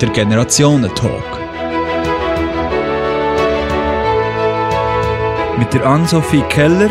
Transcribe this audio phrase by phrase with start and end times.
[0.00, 1.24] der Generationentalk.
[5.58, 6.90] Mit der Ann-Sophie Keller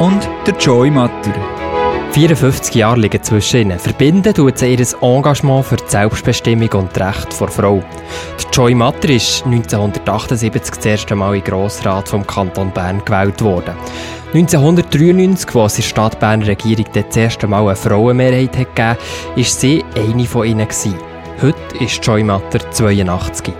[0.00, 1.32] und der Joy Matter.
[2.12, 3.78] 54 Jahre liegen zwischen ihnen.
[3.78, 7.82] Verbinden tut sie ihr Engagement für die Selbstbestimmung und die Rechte der Frau.
[8.40, 13.76] Die Joy Matter ist 1978 das erste Mal im Grossrat vom Kanton Bern gewählt worden.
[14.32, 18.98] 1993, als in der Stadt Berner Regierung das erste Mal eine Frauenmehrheit gegeben hat,
[19.36, 20.68] war sie eine von ihnen.
[21.42, 23.54] Heute ist Joy Matter 82.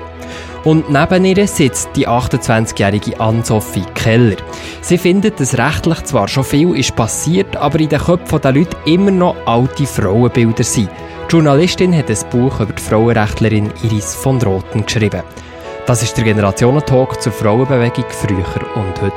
[0.65, 4.37] Und neben ihr sitzt die 28-jährige Ann-Sophie Keller.
[4.83, 8.77] Sie findet, dass rechtlich zwar schon viel ist passiert, aber in den Köpfen der Leute
[8.84, 10.91] immer noch alte Frauenbilder sind.
[11.27, 15.23] Die Journalistin hat ein Buch über die Frauenrechtlerin Iris von Roten geschrieben.
[15.87, 19.17] Das ist der Generationentalk zur Frauenbewegung früher und heute.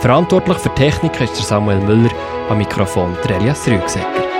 [0.00, 2.10] Verantwortlich für Technik ist Samuel Müller,
[2.50, 4.35] am Mikrofon Elias Rügsecker.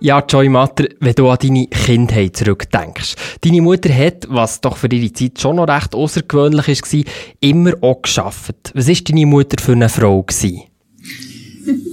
[0.00, 3.16] Ja, Joy Matter, wenn du an deine Kindheit zurückdenkst.
[3.40, 7.02] Deine Mutter hat, was doch für ihre Zeit schon noch recht außergewöhnlich war,
[7.40, 8.54] immer auch geschafft.
[8.74, 10.24] Was war deine Mutter für eine Frau?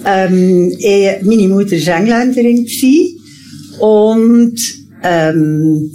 [0.05, 2.67] ähm, eh, meine Mutter war Engländerin
[3.79, 4.55] und
[5.03, 5.91] ähm,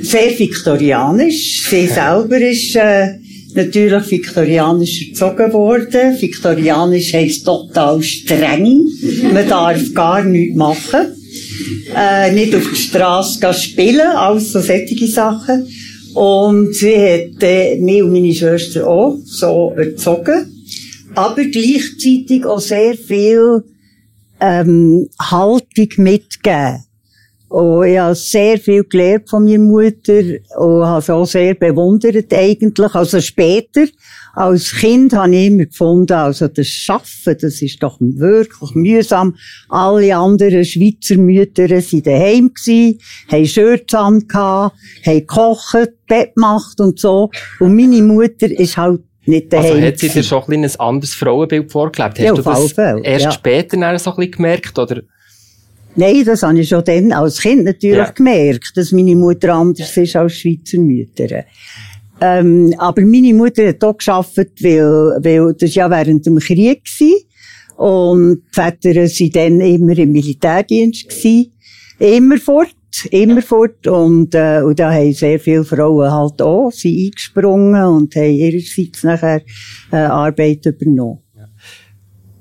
[0.00, 1.64] sehr viktorianisch.
[1.68, 3.18] Sie selber ist äh,
[3.54, 6.20] natürlich viktorianisch erzogen worden.
[6.20, 8.86] Viktorianisch heisst total streng.
[9.32, 11.14] Man darf gar nichts machen.
[11.94, 15.66] Äh, nicht auf der Straße spielen, alles so solche Sachen.
[16.14, 20.64] Und sie hat äh, mich und meine Schwester auch so erzogen.
[21.14, 23.64] Aber gleichzeitig auch sehr viel
[24.40, 26.84] ähm, Haltung mitgegeben.
[27.48, 30.20] Und ich habe sehr viel gelernt von meiner Mutter
[30.58, 32.94] und habe es auch sehr bewundert eigentlich.
[32.94, 33.86] Also später,
[34.34, 39.34] als Kind habe ich immer gefunden, also das Schaffen, das ist doch wirklich mühsam.
[39.70, 42.98] Alle anderen Schweizer Mütter waren daheim gewesen,
[43.32, 44.76] haben Shirts angehabt,
[45.06, 47.30] haben gekocht, Bett gemacht und so.
[47.60, 49.72] Und meine Mutter ist halt nicht daheim.
[49.72, 52.18] Also hat sie dir schon ein, ein anderes Frauenbild vorgelebt?
[52.18, 53.32] Hast ja, du das erst ja.
[53.32, 55.00] später so ein bisschen gemerkt, oder?
[55.98, 58.10] Nein, das habe ich schon dann als Kind natürlich ja.
[58.10, 61.44] gemerkt, dass meine Mutter anders ist als Schweizer Mütter.
[62.20, 68.06] Ähm, aber meine Mutter hat auch gearbeitet, weil, weil das ja während dem Krieg war.
[68.06, 71.52] Und die Väter waren dann immer im Militärdienst gewesen.
[71.98, 72.76] Immer fort,
[73.10, 73.84] immer fort.
[73.88, 79.02] Und, äh, und da haben sehr viele Frauen halt auch, sind eingesprungen und haben ihrerseits
[79.02, 79.42] nachher,
[79.90, 81.22] äh, Arbeit übernommen.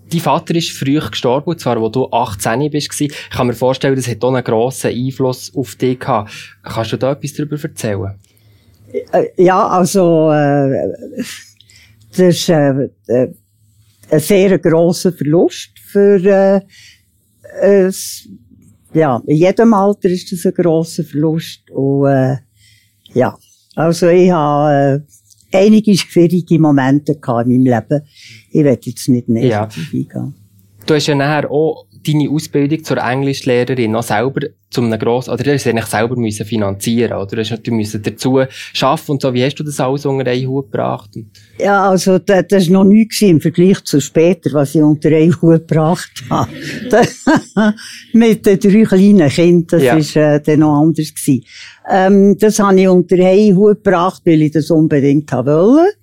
[0.09, 3.01] Dein Vater ist früh gestorben, und zwar, als du 18 bist.
[3.01, 6.31] Ich kann mir vorstellen, das hat auch einen grossen Einfluss auf dich gehabt.
[6.63, 8.15] Kannst du da etwas darüber erzählen?
[9.11, 10.93] Äh, ja, also, äh,
[12.11, 13.27] das ist äh, äh,
[14.09, 16.61] ein sehr grosser Verlust für,
[17.61, 17.91] äh,
[18.93, 21.69] ja, in jedem Alter ist das ein grosser Verlust.
[21.71, 22.37] Und, äh,
[23.13, 23.37] ja,
[23.75, 25.16] also ich habe äh,
[25.51, 28.07] einige schwierige Momente gehabt in meinem Leben.
[28.51, 29.69] Ich werde jetzt nicht näher ja.
[29.93, 30.35] eingehen.
[30.85, 35.43] Du hast ja nachher auch deine Ausbildung zur Englischlehrerin noch selber zu einem grossen, oder
[35.43, 37.27] du hast eigentlich selber müssen finanzieren, oder?
[37.27, 39.33] Du hast natürlich dazu arbeiten und so.
[39.33, 41.11] Wie hast du das alles unter einen Hut gebracht?
[41.57, 45.33] Ja, also, das, das war noch nichts im Vergleich zu später, was ich unter einen
[45.41, 46.51] Hut gebracht habe.
[48.13, 49.95] Mit den drei kleinen Kindern, das ja.
[49.95, 51.45] ist, äh, dann noch anders gewesen.
[51.89, 55.93] Ähm, das habe ich unter einen Hut gebracht, weil ich das unbedingt wollte.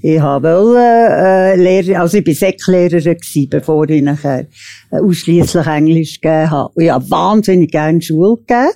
[0.00, 3.16] Ich wollte, äh, Lehrer, also ich war Säcklehrerin
[3.48, 4.46] bevor ich nachher
[4.90, 6.72] äh, ausschliesslich Englisch gegeben habe.
[6.74, 8.72] Und ich habe wahnsinnig gerne Schule gegeben.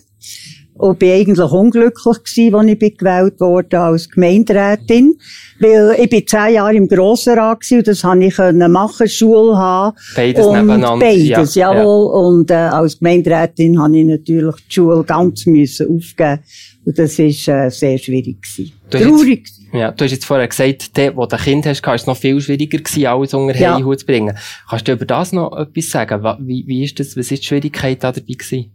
[0.78, 5.18] Und bin eigentlich unglücklich gewesen, als ich bin gewählt wurde als Gemeinderätin.
[5.58, 9.56] Weil ich bin zehn Jahre im Grossenrat gewesen und das habe ich können machen, Schule
[9.56, 9.96] haben.
[10.14, 11.04] Beides und nebeneinander.
[11.04, 12.06] Beides, ja, jawohl.
[12.06, 12.28] Ja.
[12.28, 16.40] Und, äh, als Gemeinderätin habe ich natürlich die Schule ganz müssen aufgeben.
[16.84, 18.72] Und das war äh, sehr schwierig gewesen.
[18.88, 19.48] Traurig.
[19.72, 22.16] Ja, du hast jetzt vorher gesagt, der, wo du ein Kind hast, war es noch
[22.16, 23.78] viel schwieriger gewesen, alles unter ja.
[23.82, 24.34] Hut zu bringen.
[24.70, 26.22] Kannst du über das noch etwas sagen?
[26.46, 28.72] Wie, wie ist das, was ist die Schwierigkeit da dabei gewesen?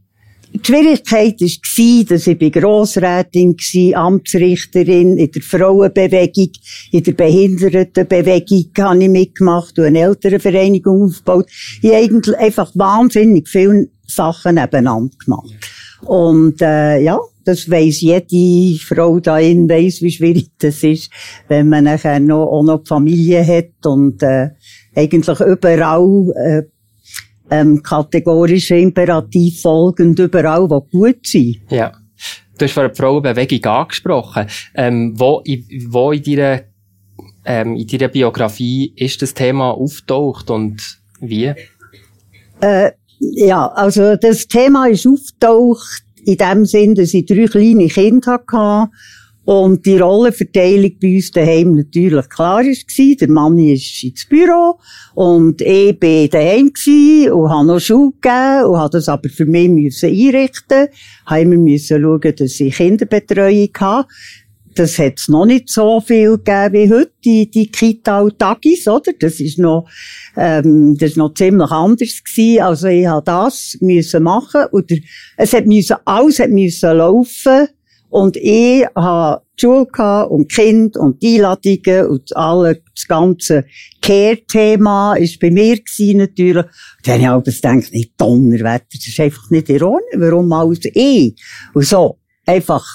[0.56, 6.52] Die Schwierigkeit war, dass ich Grossrätin war, Amtsrichterin in der Frauenbewegung,
[6.92, 11.48] in der Behindertenbewegung habe ich mitgemacht und eine Elternvereinigung aufgebaut.
[11.82, 15.56] Ich habe eigentlich einfach wahnsinnig viele Sachen nebeneinander gemacht.
[16.06, 21.10] Und äh, ja, das weiss jede Frau da in weiss, wie schwierig das ist,
[21.48, 24.50] wenn man nachher noch, auch noch die Familie hat und äh,
[24.96, 26.64] eigentlich überall äh,
[27.50, 31.62] ähm, kategorische Imperativ folgend, überall, wo gut sind.
[31.70, 31.92] Ja.
[32.58, 34.48] Du hast von der Frauenbewegung angesprochen.
[34.76, 36.62] Ähm, wo, in, wo in deiner,
[37.46, 41.54] ähm, in deiner Biografie ist das Thema auftaucht und wie?
[42.62, 48.34] Äh, ja, also das Thema ist aufgetaucht in dem Sinn, dass ich drei kleine Kinder
[48.34, 48.92] hatte
[49.46, 53.16] und die Rollenverteilung bei uns daheim natürlich klar war.
[53.16, 54.80] Der Mann ist ins Büro
[55.16, 56.72] und ich war daheim
[57.32, 60.88] und habe noch Schule gegeben und habe das aber für mich müssen einrichten.
[61.26, 64.08] Habe immer müssen schauen, dass ich Kinderbetreuung habe.
[64.76, 69.12] Das hat es noch nicht so viel gegeben wie heute, die, die Kita-Tagis, oder?
[69.20, 69.88] Das ist noch,
[70.36, 72.64] ähm, das ist noch ziemlich anders gewesen.
[72.64, 74.92] Also ich habe das müssen machen und
[75.38, 77.68] es hat müssen, alles hat müssen laufen
[78.14, 83.66] und ich habe die Schule und Kind und die Einladungen und alle, das ganze
[84.04, 86.66] Care-Thema ist bei mir gewesen, natürlich.
[87.06, 90.02] Dann habe ich auch gedacht, nicht Donnerwetter, das ist einfach nicht in Ordnung.
[90.18, 91.34] Warum alles ich?
[91.74, 92.86] Und so, einfach,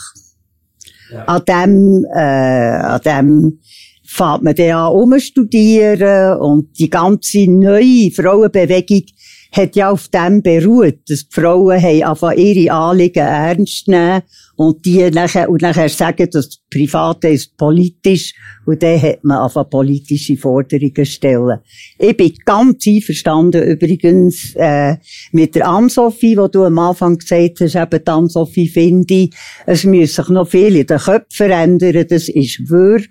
[1.11, 1.25] ja.
[1.25, 3.59] an dem, äh, an dem,
[4.06, 9.03] fährt man dann an umstudieren und die ganze neue Frauenbewegung
[9.50, 14.23] hat ja auf dem beruht, dass die Frauen haben ihre Anliegen ernst nehmen
[14.58, 18.35] und die nachher, und nachher sagen, dass das Private ist politisch
[18.67, 21.59] und dann hat man einfach politische Forderungen stellen.
[21.99, 24.97] Ich bin ganz einverstanden übrigens äh,
[25.32, 29.35] mit der Ann-Sophie, wo du am Anfang gesagt hast, eben die Ann-Sophie finde ich,
[29.67, 33.09] es muss sich noch viel in den Köpfen verändern, das ist wirklich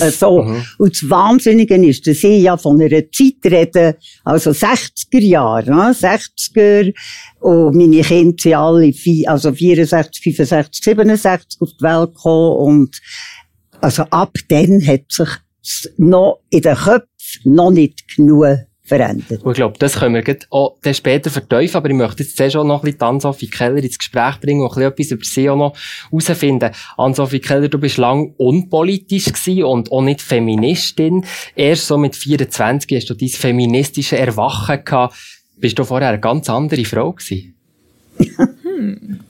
[0.00, 0.40] das, so.
[0.40, 5.70] Uh Und das Wahnsinnige ist, dass ich ja von einer Zeit rede, also 60er Jahre,
[5.70, 5.92] ne?
[5.92, 6.92] 60er,
[7.40, 8.92] und meine Kinder sind alle,
[9.26, 12.97] also 64, 65, 67 auf die Welt gekommen und
[13.80, 15.28] also ab dann hat sich
[15.96, 17.08] noch in den Köpfen
[17.44, 18.58] noch nicht genug
[18.88, 19.42] verändert.
[19.42, 22.56] Und ich glaube, das können wir auch dann später vertiefen, aber ich möchte jetzt zuerst
[22.56, 25.50] auch noch ein bisschen Ann-Sophie Keller ins Gespräch bringen und ein bisschen etwas über sie
[25.50, 25.76] auch noch
[26.10, 26.70] herausfinden.
[26.96, 31.24] Ann-Sophie Keller, du bist lang unpolitisch gewesen und auch nicht Feministin.
[31.54, 35.16] Erst so mit 24 hast du dein feministische Erwachen gehabt.
[35.58, 37.54] Bist du vorher eine ganz andere Frau gewesen?
[38.62, 39.20] hm.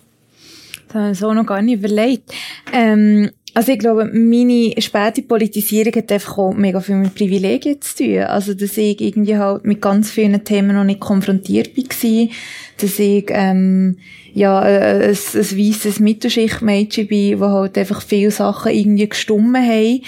[0.86, 2.32] Das habe ich so noch gar nicht überlegt.
[2.72, 7.96] Ähm, also ich glaube, meine späte Politisierung hat einfach auch mega viel mit Privilegien zu
[7.96, 8.18] tun.
[8.18, 12.28] Also, dass ich irgendwie halt mit ganz vielen Themen noch nicht konfrontiert war,
[12.76, 13.98] dass ich, ähm,
[14.34, 20.02] ja, ein, ein, ein weisses Mittelschichtmädchen bin, wo halt einfach viele Sachen irgendwie gestummen haben.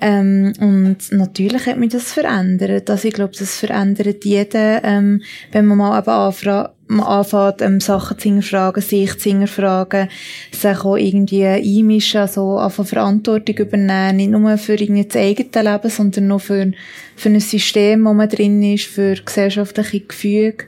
[0.00, 2.90] Ähm, und natürlich hat mich das verändert.
[2.90, 5.22] Also ich glaube, das verändert jeden, ähm,
[5.52, 10.08] wenn man mal eben anfragt, man anfängt, ähm, Sachen zu hinterfragen, sich zu hinterfragen,
[10.50, 15.90] sich auch irgendwie einmischen, so also Verantwortung übernehmen, nicht nur für irgendwie das eigene Leben,
[15.90, 16.72] sondern auch für,
[17.16, 20.66] für ein System, wo man drin ist, für gesellschaftliche Gefüge.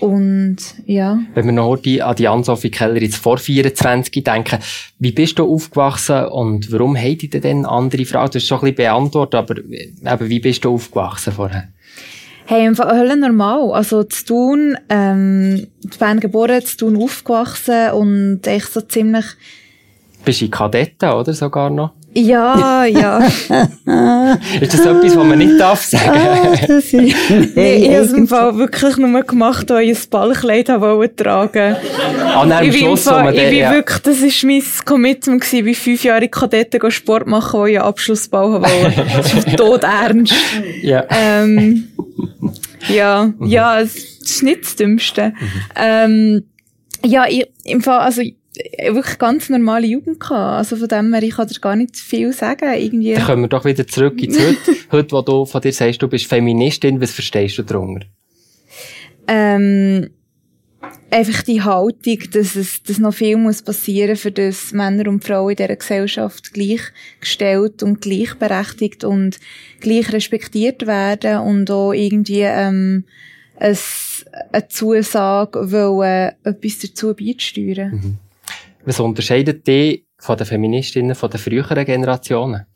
[0.00, 0.56] Und,
[0.86, 1.18] ja.
[1.34, 4.58] Wenn wir noch die, an die Ann-Sophie Keller jetzt vor 24 denken,
[4.98, 8.30] wie bist du aufgewachsen und warum hätte ich denn andere Fragen?
[8.30, 11.68] Du hast schon ein bisschen beantwortet, aber eben, wie bist du aufgewachsen vorher?
[12.46, 13.72] Hey, im Fall normal.
[13.72, 19.24] Also, zu tun, ähm, ich bin geboren, zu tun aufgewachsen und echt so ziemlich...
[20.24, 21.32] Bist du Kadette, oder?
[21.32, 21.92] Sogar noch?
[22.12, 23.18] Ja, ja.
[24.60, 26.10] ist das etwas, was man nicht darf sagen?
[26.10, 26.92] Ah, das ist
[27.54, 31.76] nee, ich habe es im Fall wirklich nur gemacht, weil ich ein Ballkleid wollte tragen.
[32.24, 33.72] Ah, nein, ich Schluss, Fall, ich bin ja.
[33.72, 37.86] wirklich, das war mein Commitment gewesen, wie fünf Jahre Kadette Sport machen, wo ich einen
[37.86, 39.04] Abschlussball wollte.
[39.16, 40.34] Das ist tot ernst.
[40.82, 41.04] Ja.
[41.10, 41.88] Ähm,
[42.88, 43.46] ja, mhm.
[43.46, 45.28] ja, es ist nicht das Dümmste.
[45.28, 45.62] Mhm.
[45.76, 46.44] Ähm,
[47.04, 48.22] ja, ich, im Fall, also,
[48.92, 50.58] wirklich ganz normale Jugend gehabt.
[50.58, 52.72] Also von dem her, ich kann dir gar nicht viel sagen.
[52.74, 53.14] Irgendwie.
[53.14, 54.76] Dann kommen wir doch wieder zurück ins Heute.
[54.92, 58.06] Heute, wo du von dir sagst, du bist Feministin, was verstehst du darunter?
[59.26, 60.10] Ähm,
[61.10, 65.50] einfach die Haltung, dass es, dass noch viel muss passieren, für das Männer und Frauen
[65.50, 69.38] in dieser Gesellschaft gleichgestellt und gleichberechtigt und
[69.80, 73.04] gleich respektiert werden und auch irgendwie, ähm,
[73.60, 77.90] eine Zusage wollen, etwas dazu beizusteuern.
[77.92, 78.18] Mhm.
[78.84, 82.66] Was unterscheidet die von den Feministinnen von den früheren Generationen?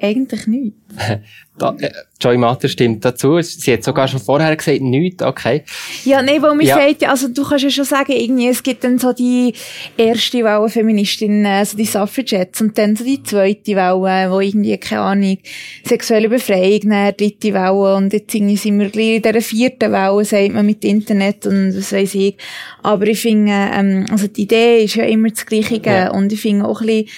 [0.00, 0.74] Eigentlich nicht.
[1.58, 1.90] da, äh,
[2.20, 3.40] Joy Matter stimmt dazu.
[3.40, 5.64] Sie hat sogar schon vorher gesagt, nichts, okay.
[6.04, 6.76] Ja, nee, weil man ja.
[6.76, 9.52] sagt, also du kannst ja schon sagen, irgendwie, es gibt dann so die
[9.96, 15.02] erste Welle Feministinnen, also die Suffragettes, und dann so die zweite Welle, wo irgendwie, keine
[15.02, 15.38] Ahnung,
[15.84, 20.24] sexuelle Befreiung, dann dritte Welle, und jetzt irgendwie sind wir gleich in dieser vierten Welle,
[20.24, 22.36] sagt man mit Internet und was weiß ich.
[22.82, 26.10] Aber ich finde, ähm, also die Idee ist ja immer das Gleiche, ja.
[26.10, 27.08] und ich finde auch ein bisschen,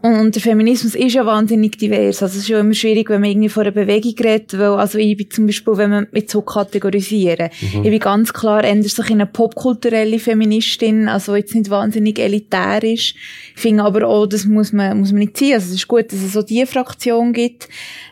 [0.00, 2.22] und der Feminismus ist ja wahnsinnig divers.
[2.22, 4.96] Also es ist ja immer schwierig, wenn man irgendwie von einer Bewegung redet, weil, also
[4.96, 7.50] ich bin zum Beispiel, wenn man mit so kategorisieren.
[7.60, 7.82] Mhm.
[7.82, 13.14] Ich bin ganz klar eher so eine popkulturelle Feministin, also jetzt nicht wahnsinnig elitär ist.
[13.56, 15.54] Ich finde aber auch, das muss man, muss man nicht ziehen.
[15.54, 17.68] Also es ist gut, dass es so diese Fraktion gibt.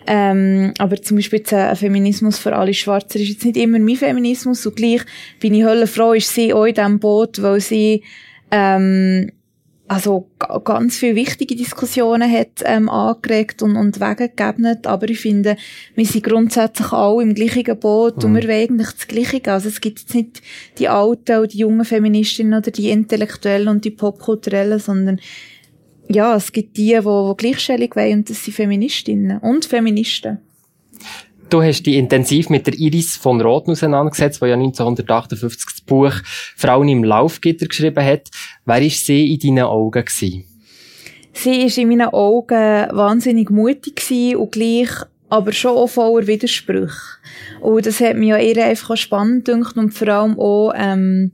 [0.09, 3.95] Ähm, aber zum Beispiel jetzt ein Feminismus für alle Schwarzer ist jetzt nicht immer mein
[3.95, 5.03] Feminismus und gleich
[5.39, 8.03] bin ich höllenfroh, ist sie auch in diesem Boot, weil sie,
[8.51, 9.31] ähm,
[9.89, 10.29] also
[10.65, 14.79] ganz viele wichtige Diskussionen hat ähm, angeregt und, und Wege gegeben.
[14.85, 15.57] Aber ich finde,
[15.95, 18.25] wir sind grundsätzlich alle im gleichen Boot mhm.
[18.25, 19.53] und wir wollen eigentlich das Gleiche.
[19.53, 20.43] Also es gibt jetzt nicht
[20.79, 25.21] die alten und die jungen Feministinnen oder die Intellektuellen und die Popkulturellen, sondern
[26.09, 30.39] ja, es gibt die, die, die Gleichstellung wollen und das sind Feministinnen und Feministen.
[31.49, 36.13] Du hast dich intensiv mit der Iris von Roten auseinandergesetzt, die ja 1958 das Buch
[36.57, 38.29] Frauen im Laufgitter geschrieben hat.
[38.65, 40.05] Wer war sie in deinen Augen?
[40.05, 40.45] Gewesen?
[41.33, 44.91] Sie war in meinen Augen wahnsinnig mutig und gleich
[45.29, 47.19] aber schon auch voller Widersprüche.
[47.61, 51.33] Und das hat mich ja eher einfach spannend gedacht und vor allem auch, ähm,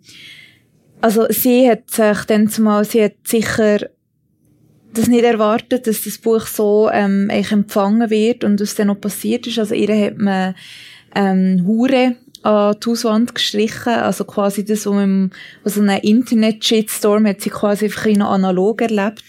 [1.01, 3.87] also sie hat sich dann zumal, sie hat sicher
[4.95, 9.01] das nicht erwartet, dass das Buch so ähm, eigentlich empfangen wird und was dann noch
[9.01, 9.59] passiert ist.
[9.59, 10.55] Also ihr hat man
[11.15, 15.31] ähm, Hure an die Hauswand gestrichen, also quasi das, was man,
[15.65, 19.25] so einen Internet-Shitstorm hat sie quasi einfach noch analog erlebt.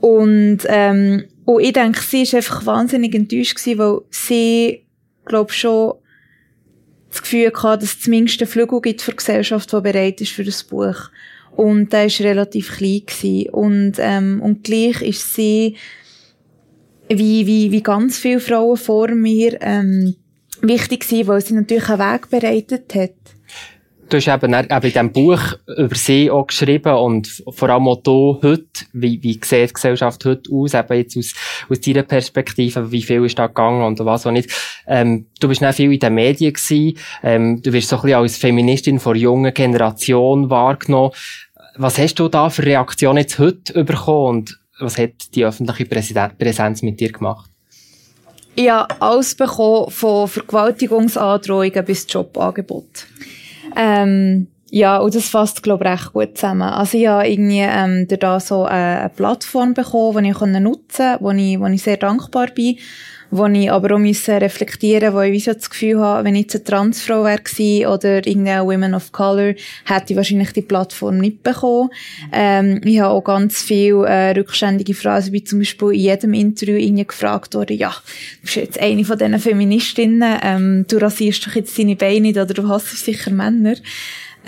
[0.00, 4.86] Und, ähm, und ich denke, sie ist einfach wahnsinnig enttäuscht gewesen, weil sie,
[5.24, 5.94] glaube schon
[7.10, 10.32] das Gefühl hatte, dass es zumindest einen Flügel gibt für die Gesellschaft, die bereit ist
[10.32, 11.10] für das Buch.
[11.56, 13.02] Und der war relativ klein.
[13.06, 13.48] Gewesen.
[13.50, 15.76] Und, ähm, und gleich ist sie,
[17.08, 20.14] wie, wie, wie ganz viele Frauen vor mir, ähm,
[20.62, 23.14] wichtig gewesen, weil sie natürlich einen Weg bereitet hat.
[24.08, 28.00] Du hast eben, eben in diesem Buch über sie auch geschrieben und vor allem auch
[28.00, 31.34] du heute, wie, wie sieht die Gesellschaft heute aus, eben jetzt aus,
[31.68, 34.48] aus deiner Perspektive, wie viel ist da gegangen und was auch nicht.
[34.86, 38.18] Ähm, du bist auch viel in den Medien gewesen, ähm, du wirst so ein bisschen
[38.20, 41.10] als Feministin vor junger Generation wahrgenommen.
[41.78, 46.82] Was hast du da für Reaktionen jetzt heute bekommen und was hat die öffentliche Präsenz
[46.82, 47.50] mit dir gemacht?
[48.54, 53.06] Ich habe alles bekommen, von Vergewaltigungsandrohungen bis Jobangebot.
[53.76, 56.62] Ähm, ja, und das fasst, glaube ich, recht gut zusammen.
[56.62, 61.18] Also ich habe irgendwie ähm, da so eine, eine Plattform bekommen, die ich nutzen konnte,
[61.20, 62.78] wo ich, wo ich sehr dankbar bin
[63.30, 66.56] wo ich aber auch müssen reflektieren wo ich so das Gefühl habe, wenn ich jetzt
[66.56, 69.54] eine Transfrau wäre oder irgendeine Women of Color,
[69.84, 71.90] hätte ich wahrscheinlich die Plattform nicht bekommen.
[72.32, 76.76] Ähm, ich habe auch ganz viele äh, rückständige Phrasen, wie zum Beispiel in jedem Interview
[76.76, 81.54] irgendwie gefragt worden, ja, du bist jetzt eine von diesen Feministinnen, ähm, du rasierst doch
[81.54, 83.74] jetzt deine Beine nicht oder du hast sicher Männer.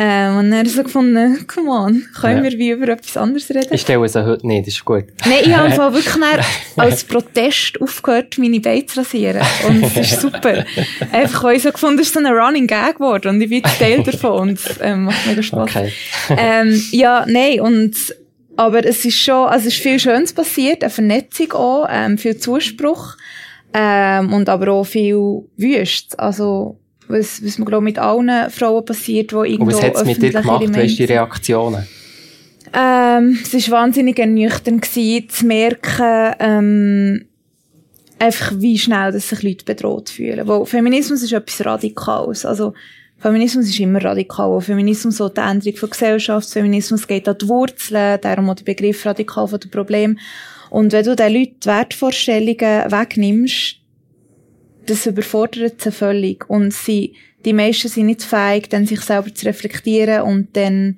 [0.01, 2.51] Ähm, und dann so gefunden, come on, können ja.
[2.51, 3.75] wir wie über etwas anderes reden?
[3.75, 5.05] Ich stelle es heute nicht, das ist gut.
[5.25, 6.15] Nein, ich habe wirklich
[6.77, 9.43] als Protest aufgehört, meine Beine zu rasieren.
[9.67, 10.65] Und es ist super.
[11.11, 13.63] Einfach, weil ich so gefunden es ist so ein Running Gag geworden und ich bin
[13.63, 15.69] Teil davon und es ähm, macht mega Spaß.
[15.69, 15.93] Okay.
[16.31, 17.97] ähm, ja, nein, und
[18.57, 22.37] aber es ist schon, also es ist viel Schönes passiert, eine Vernetzung auch, ähm, viel
[22.37, 23.17] Zuspruch
[23.73, 26.19] ähm, und aber auch viel Wüst.
[26.19, 26.79] Also
[27.09, 30.23] was, was mir, glaube mit allen Frauen passiert, die irgendwo Und was hat es mit
[30.23, 30.77] dir gemacht?
[30.77, 31.87] Weißt die Reaktionen?
[32.73, 37.25] Ähm, es war wahnsinnig ernüchternd gewesen, zu merken, ähm,
[38.19, 40.47] einfach wie schnell dass sich Leute bedroht fühlen.
[40.47, 42.45] Weil Feminismus ist etwas Radikales.
[42.45, 42.75] Also,
[43.19, 44.61] Feminismus ist immer radikal.
[44.61, 46.51] Feminismus so die Änderung von Gesellschaft.
[46.51, 48.21] Feminismus geht an die Wurzeln.
[48.21, 50.19] Darum auch der Begriff radikal von dem Problem.
[50.71, 53.77] Und wenn du den Leuten die Wertvorstellungen wegnimmst,
[54.89, 56.49] das überfordert sie völlig.
[56.49, 57.15] Und sie,
[57.45, 60.97] die meisten sind nicht fähig, dann sich selber zu reflektieren und dann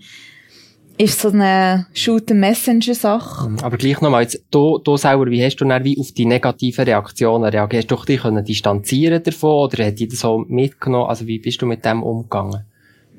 [0.98, 3.48] ist so eine Shoot-Messenger-Sache.
[3.48, 3.58] Mhm.
[3.60, 6.84] Aber gleich nochmal, jetzt, du, du selber, wie hast du dann wie auf die negativen
[6.84, 7.90] Reaktionen reagiert?
[7.90, 11.08] Hast du dich können distanzieren davon oder hat dich das so mitgenommen?
[11.08, 12.66] Also wie bist du mit dem umgegangen?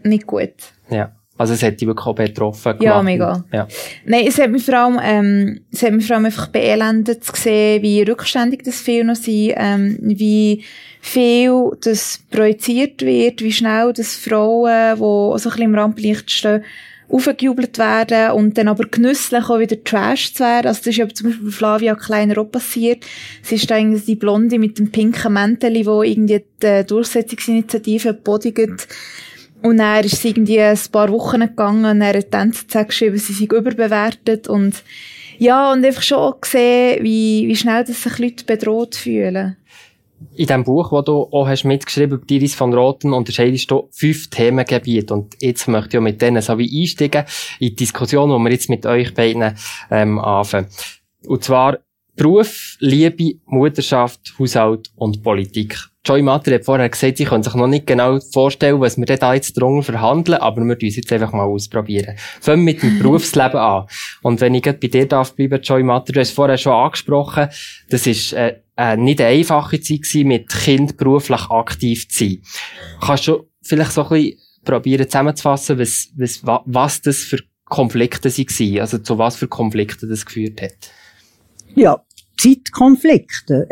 [0.03, 0.53] Nicht gut.
[0.91, 1.15] Ja.
[1.41, 2.83] Also es hat dich wirklich auch betroffen gemacht.
[2.83, 3.43] Ja, mega.
[3.51, 3.67] Ja.
[4.05, 7.31] Nein, es hat mich vor allem, ähm, es hat mich vor allem einfach beelendet zu
[7.35, 10.63] sehen, wie rückständig das viel noch sind, ähm, wie
[11.01, 16.63] viel das projiziert wird, wie schnell das Frauen, die so ein bisschen im Rampenlicht stehen,
[17.09, 20.67] aufgejubelt werden und dann aber genüsslich auch wieder trashed zu werden.
[20.67, 23.03] Also das ist ja zum Beispiel bei Flavia Kleiner auch passiert.
[23.41, 28.87] Sie ist da irgendwie die Blonde mit dem pinken Mäntel, die irgendwie die Durchsetzungsinitiative bodigt.
[29.61, 32.53] Und dann ist es irgendwie ein paar Wochen gegangen und er hat dann
[32.87, 34.83] geschrieben, sie sei überbewertet und
[35.37, 39.57] ja, und einfach schon gesehen, wie, wie schnell dass sich Leute bedroht fühlen.
[40.35, 44.29] In dem Buch, das du auch hast mitgeschrieben über Iris von Roten, unterscheidest du fünf
[44.29, 45.13] Themengebiete.
[45.13, 47.25] Und jetzt möchte ich mit denen so wie einsteigen
[47.59, 49.55] in die Diskussion, die wir jetzt mit euch beiden
[49.89, 50.67] ähm, anfangen.
[51.25, 51.79] Und zwar
[52.15, 55.77] Beruf, Liebe, Mutterschaft, Haushalt und Politik.
[56.03, 59.35] Joy Matter hat vorher gesagt, sie können sich noch nicht genau vorstellen, was wir da
[59.35, 62.15] jetzt drunter verhandeln, aber wir tun es jetzt einfach mal ausprobieren.
[62.39, 63.85] Fangen mit dem Berufsleben an.
[64.23, 67.49] Und wenn ich bei dir darf bleiben, Joy Matter, du hast vorher schon angesprochen,
[67.89, 72.41] das ist äh, äh, nicht eine einfache Zeit gewesen, mit Kind beruflich aktiv zu sein.
[72.99, 78.79] Kannst du vielleicht so ein bisschen probieren zusammenzufassen, was, was, was das für Konflikte waren,
[78.79, 80.91] also zu was für Konflikten das geführt hat?
[81.75, 82.01] Ja,
[82.37, 83.67] Zeitkonflikte.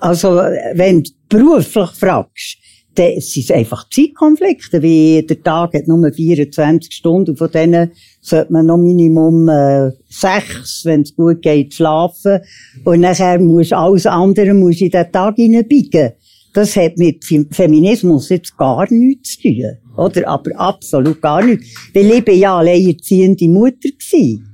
[0.00, 0.28] Also,
[0.74, 2.58] wenn du beruflich fragst,
[2.94, 8.52] dann sind es einfach Zeitkonflikte, wie der Tag hat nur 24 Stunden, von denen sollte
[8.52, 12.40] man noch Minimum äh, sechs, wenn es gut geht, schlafen.
[12.84, 16.12] Und nachher muss alles andere muss in den Tag hineinbiegen.
[16.52, 19.76] Das hat mit Feminismus jetzt gar nichts zu tun.
[19.96, 20.28] Oder?
[20.28, 21.68] Aber absolut gar nichts.
[21.94, 24.47] Weil ich bin ja alleinerziehende Mutter gewesen.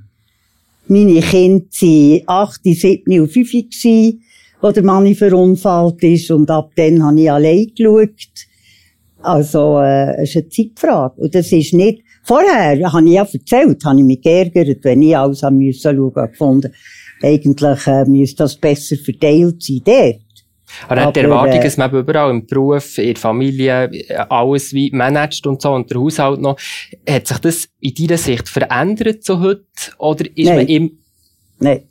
[0.87, 4.23] Meine Kinder waren 8, 7 und 5 gewesen,
[4.61, 6.31] wo der Mann verunfallt ist.
[6.31, 8.11] Und ab dann habe ich allein geschaut.
[9.23, 11.21] Also, äh, es ist eine Zeitfrage.
[11.23, 15.17] Und das ist nicht, vorher, habe ich ja erzählt, habe ich mich geärgert, wenn ich
[15.17, 16.73] alles schauen musste, gefunden,
[17.23, 20.24] eigentlich, äh, müsste das besser verteilt sein dort.
[20.89, 23.91] Aber, aber die Erwartung, äh, dass man überall im Beruf, in der Familie,
[24.29, 26.59] alles wie managt und so und der Haushalt noch,
[27.09, 29.65] hat sich das in deiner Sicht verändert zu heute?
[29.99, 30.57] Oder ist Nein.
[30.57, 30.99] man im...
[31.59, 31.83] Nein.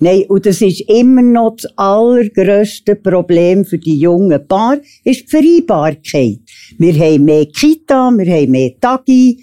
[0.00, 5.28] Nein, und das ist immer noch das allergrösste Problem für die jungen Paar, ist die
[5.28, 6.40] Vereinbarkeit.
[6.76, 9.38] Wir haben mehr Kita, wir haben mehr Tagi,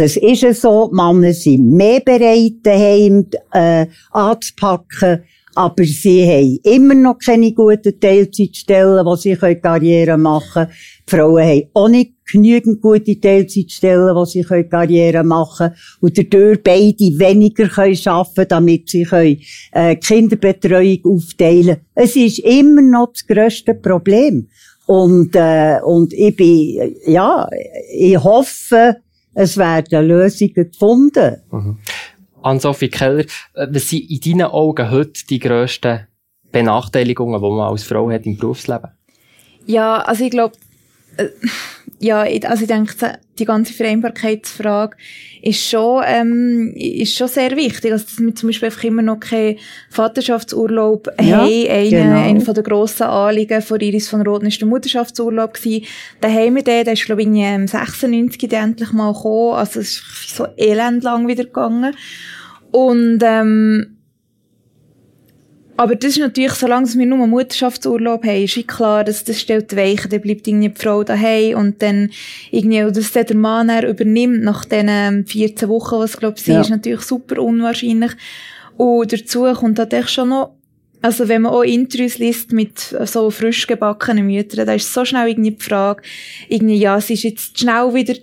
[0.00, 5.24] das ist so, die Männer sind mehr bereit, daheim, äh, anzupacken,
[5.60, 10.72] aber sie haben immer noch keine guten Teilzeitstellen, wo sie Karriere machen können.
[11.06, 15.74] Die Frauen haben auch nicht genügend gute Teilzeitstellen, wo sie Karriere machen können.
[16.00, 19.40] Und dadurch beide weniger können arbeiten damit sie können,
[19.72, 24.48] äh, Kinderbetreuung aufteilen Es ist immer noch das grösste Problem.
[24.86, 27.46] Und, äh, und ich bin, ja,
[27.92, 28.96] ich hoffe,
[29.34, 31.36] es werden Lösungen gefunden.
[31.52, 31.76] Mhm.
[32.42, 36.06] Ann-Sophie Keller, äh, was sind in deinen Augen heute die grössten
[36.52, 38.90] Benachteiligungen, die man als Frau hat im Berufsleben?
[39.66, 40.54] Ja, also ich glaube,
[41.16, 41.28] äh,
[42.02, 44.96] ja, also ich denke, die ganze Vereinbarkeitsfrage
[45.42, 47.92] ist schon, ähm, ist schon sehr wichtig.
[47.92, 49.58] Also, dass wir zum Beispiel einfach immer noch keinen
[49.90, 51.68] Vaterschaftsurlaub ja, haben.
[51.68, 52.18] Eine, genau.
[52.18, 55.84] eine von der grossen Anliegen von Iris von Roten ist der Mutterschaftsurlaub gewesen.
[56.22, 59.56] Da haben wir den, der ist, glaube ich, im 96 endlich mal gekommen.
[59.56, 61.94] Also, es ist so elendlang wieder gegangen.
[62.70, 63.99] Und, ähm,
[65.80, 70.10] aber das ist natürlich, solange wir nur Mutterschaftsurlaub haben, ist klar, dass das stellt Weichen,
[70.10, 72.10] dann bleibt irgendwie die Frau daheim und dann
[72.50, 76.60] irgendwie, dass der Mann dann übernimmt nach diesen 14 Wochen, was glaube ich, ja.
[76.60, 78.12] ist natürlich super unwahrscheinlich.
[78.76, 80.50] Und dazu kommt natürlich schon noch
[81.02, 85.28] also wenn man auch Interviews liest mit so frisch gebackenen Müttern, da ist so schnell
[85.28, 86.02] irgendwie die Frage,
[86.48, 88.14] irgendwie, ja, sie ist jetzt schnell wieder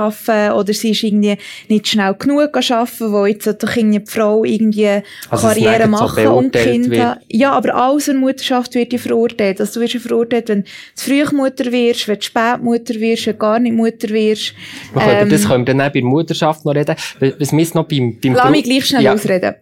[0.00, 1.36] arbeiten oder sie ist irgendwie
[1.68, 6.34] nicht schnell genug arbeiten, wo jetzt doch irgendwie die Frau irgendwie also Karriere machen so
[6.34, 7.20] und Kinder.
[7.28, 9.60] Ja, aber alles in Mutterschaft wird ja verurteilt.
[9.60, 13.26] Also du wirst ja verurteilt, wenn du früh Mutter wirst, wenn du spät Mutter wirst,
[13.26, 14.52] wenn du gar nicht Mutter wirst.
[14.94, 16.96] Okay, ähm, das können wir dann auch bei der Mutterschaft noch reden.
[17.38, 19.14] Was wir noch beim, beim Lass mich gleich schnell ja.
[19.14, 19.54] ausreden.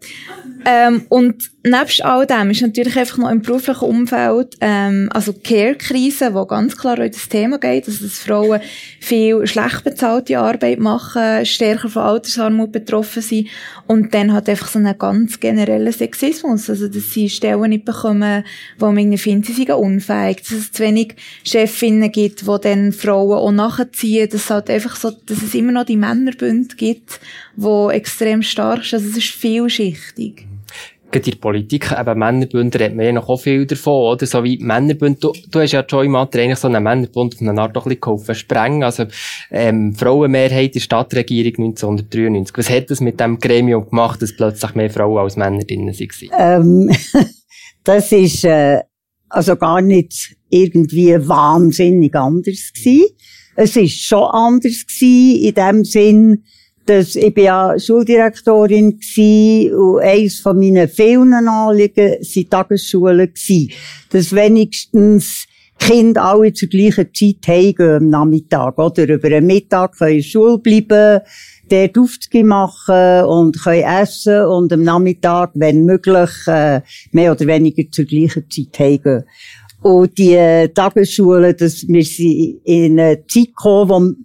[0.64, 6.35] Ähm, und nebst all dem ist natürlich einfach noch im beruflichen Umfeld, ähm, also Care-Krise,
[6.35, 8.61] wo ganz klar auch das Thema geht, also dass Frauen
[9.01, 13.48] viel schlecht bezahlte Arbeit machen, stärker von Altersarmut betroffen sind
[13.87, 18.44] und dann hat einfach so einen ganz generellen Sexismus, also dass sie Stellen nicht bekommen,
[18.79, 22.92] wo man irgendwie findet, sie sind unfähig, dass es zu wenig Chefinnen gibt, wo dann
[22.92, 27.20] Frauen auch nachziehen, dass es halt einfach so, dass es immer noch die Männerbünde gibt,
[27.55, 30.46] wo extrem stark ist, also es ist vielschichtig
[31.16, 34.27] in der Politik, eben Männerbünde, redet man ja noch viel davon, oder?
[34.27, 37.61] So wie Männerbund, du, du hast ja Joy Matter eigentlich so einen Männerbund auf eine
[37.61, 38.83] Art doch ein bisschen geholfen, sprengen.
[38.83, 39.05] Also,
[39.51, 42.57] ähm, Frauenmehrheit in der Stadtregierung 1993.
[42.57, 46.31] Was hat das mit dem Gremium gemacht, dass plötzlich mehr Frauen als Männer drin waren?
[46.38, 46.96] Ähm,
[47.85, 48.81] das ist, äh,
[49.29, 53.07] also gar nicht irgendwie wahnsinnig anders gewesen.
[53.57, 56.44] Es ist schon anders gewesen, in dem Sinn,
[56.87, 63.73] dass ich bin ja Schuldirektorin gsi und eines von meinen vielen Anliegen waren Tagesschulen gsi.
[64.11, 65.47] Dass wenigstens
[65.79, 69.09] Kinder alle zur gleichen Zeit heimgehen am Nachmittag, oder?
[69.09, 71.21] Über den Mittag können in der Schule bleiben,
[71.68, 77.83] dort Aufzüge machen und können essen und am Nachmittag, wenn möglich, äh, mehr oder weniger
[77.90, 79.25] zur gleichen Zeit heimgehen.
[79.83, 84.25] Und die äh, Tagesschulen, dass wir sind in eine Zeit gekommen,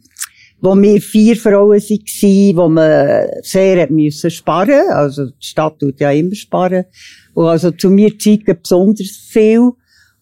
[0.59, 4.89] wo wir vier Frauen waren, wo man sehr hat müssen sparen.
[4.89, 6.85] Also, die Stadt tut ja immer sparen.
[7.33, 9.71] Und also zu mir Zeiten besonders viel.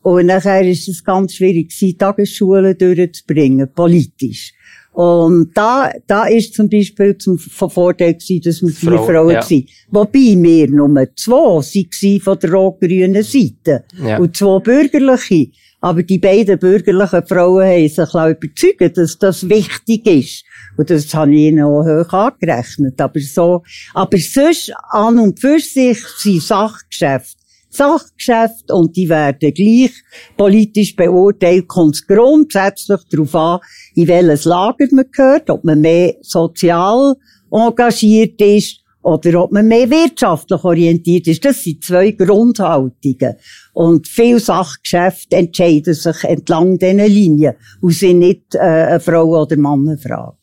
[0.01, 4.53] Und nachher ist es ganz schwierig gewesen, Tagesschulen durchzubringen, politisch.
[4.95, 9.31] Und da, da ist zum Beispiel zum, von Vorteil gewesen, dass wir vier Frau, Frauen
[9.31, 9.41] ja.
[9.41, 9.65] waren.
[9.89, 13.83] Wobei wir nur zwei waren von der rot-grünen Seite.
[14.01, 14.17] Ja.
[14.19, 15.51] Und zwei bürgerliche.
[15.85, 20.43] Aber die beiden bürgerlichen Frauen haben sich auch überzeugt, dass das wichtig ist.
[20.77, 22.99] Und das habe ich ihnen auch hoch angerechnet.
[22.99, 23.61] Aber so,
[23.93, 27.37] aber sonst, an und für sich, sind Sachgeschäfte.
[27.69, 29.91] Sachgeschäfte und die werden gleich
[30.35, 33.59] politisch beurteilt, kommt es grundsätzlich darauf an,
[33.93, 37.13] in welches Lager man gehört, ob man mehr sozial
[37.51, 41.45] engagiert ist oder ob man mehr wirtschaftlich orientiert ist.
[41.45, 43.35] Das sind zwei Grundhaltungen.
[43.73, 49.57] Und viele Sachgeschäfte entscheiden sich entlang dieser Linien und sind nicht äh, eine Frau- oder
[49.57, 50.37] Mannenfrage.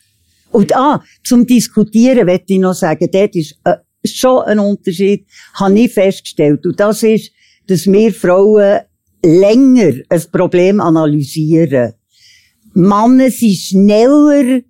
[0.52, 5.80] Und ah, zum Diskutieren möchte ich noch sagen, dort ist äh, schon ein Unterschied, habe
[5.80, 6.64] ich festgestellt.
[6.64, 7.32] Und das ist,
[7.66, 8.82] dass wir Frauen
[9.24, 11.94] länger ein Problem analysieren.
[12.74, 14.60] Männer sind schneller,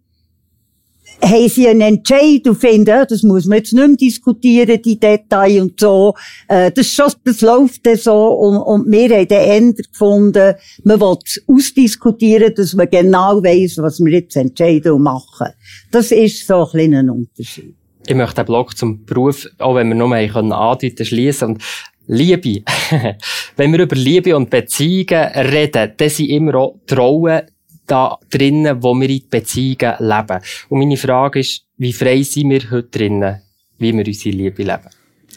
[1.22, 5.60] haben sie einen Entscheid und finden, das muss man jetzt nicht mehr diskutieren, die Details
[5.60, 6.14] und so.
[6.48, 10.54] Äh, das, schon, das läuft dann so und, und wir haben dann eher gefunden,
[10.84, 15.48] man will es ausdiskutieren, dass man genau weiss, was wir jetzt entscheiden und machen.
[15.90, 17.74] Das ist so ein kleiner Unterschied.
[18.06, 21.50] Ich möchte den Blog zum Beruf, auch wenn wir nur können, andeuten, schliessen.
[21.50, 21.62] Und
[22.08, 22.64] Liebe.
[23.56, 27.42] wenn wir über Liebe und Beziehungen reden, dann sind immer auch Rollen
[27.86, 30.40] da drinnen, wo wir in Beziehungen leben.
[30.68, 33.42] Und meine Frage ist, wie frei sind wir heute drinnen,
[33.78, 34.88] wie wir unsere Liebe leben?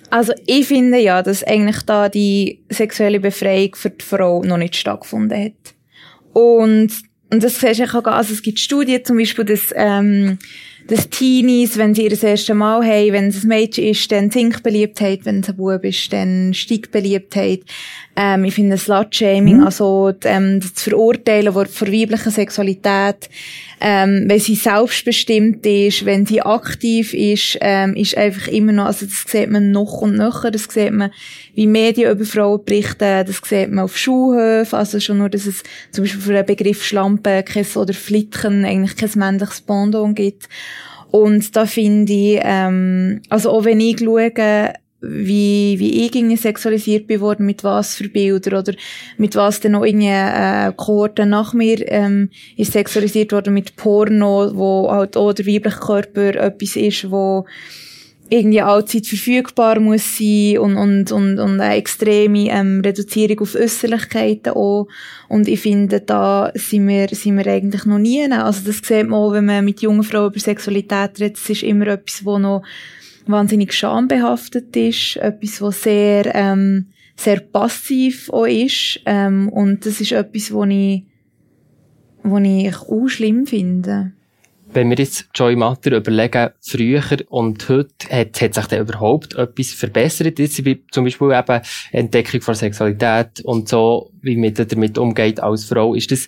[0.09, 4.75] Also ich finde ja, dass eigentlich da die sexuelle Befreiung für die Frau noch nicht
[4.75, 5.75] stattgefunden hat.
[6.33, 6.89] Und,
[7.31, 10.37] und das siehst du auch, also es gibt Studien zum Beispiel, dass, ähm,
[10.87, 14.29] dass Teenies, wenn sie ihr das erste Mal haben, wenn es ein Mädchen ist, dann
[14.29, 17.61] Sinkbeliebtheit, wenn es ein Bub ist, dann Steigbeliebtheit.
[18.17, 23.29] Ähm, ich finde Slut-Shaming, also ähm, das Verurteilen von, von weiblicher Sexualität,
[23.81, 29.05] ähm, wenn sie selbstbestimmt ist, wenn sie aktiv ist, ähm, ist einfach immer noch, also
[29.05, 31.11] das sieht man noch und nöcher, das sieht man,
[31.55, 35.63] wie Medien über Frauen berichten, das sieht man auf Schulhöfen, also schon nur, dass es
[35.91, 40.47] zum Beispiel für den Begriff Schlampe kein, oder Flitken eigentlich kein männliches Pendant gibt.
[41.11, 44.31] Und da finde ich, ähm, also auch wenn ich schaue,
[45.07, 48.73] wie, wie ich irgendwie sexualisiert bin worden, mit was für Bilder oder
[49.17, 54.51] mit was dann noch irgendwie äh, Kohorten nach mir ähm, ist sexualisiert worden mit Porno,
[54.53, 57.45] wo halt auch der weibliche Körper etwas ist, wo
[58.29, 64.53] irgendwie allzeit verfügbar muss sein und, und, und, und eine extreme ähm, Reduzierung auf Äußerlichkeiten
[64.53, 64.87] auch.
[65.29, 68.31] Und ich finde, da sind wir, sind wir eigentlich noch nie.
[68.31, 71.63] Also das sieht man auch, wenn man mit jungen Frauen über Sexualität redet, es ist
[71.63, 72.63] immer etwas, wo noch
[73.27, 80.11] wahnsinnig schambehaftet ist, etwas, was sehr, ähm, sehr passiv auch ist, ähm, und das ist
[80.11, 81.03] etwas, wo ich,
[82.23, 84.13] wo ich auch schlimm finde.
[84.67, 89.71] Wenn wir jetzt Joy Matter überlegen, früher und heute, hat, hat sich da überhaupt etwas
[89.71, 90.37] verbessert?
[90.37, 90.61] Jetzt
[90.91, 91.61] zum Beispiel eben
[91.91, 95.93] Entdeckung von Sexualität und so, wie man damit umgeht als Frau.
[95.93, 96.27] Ist das,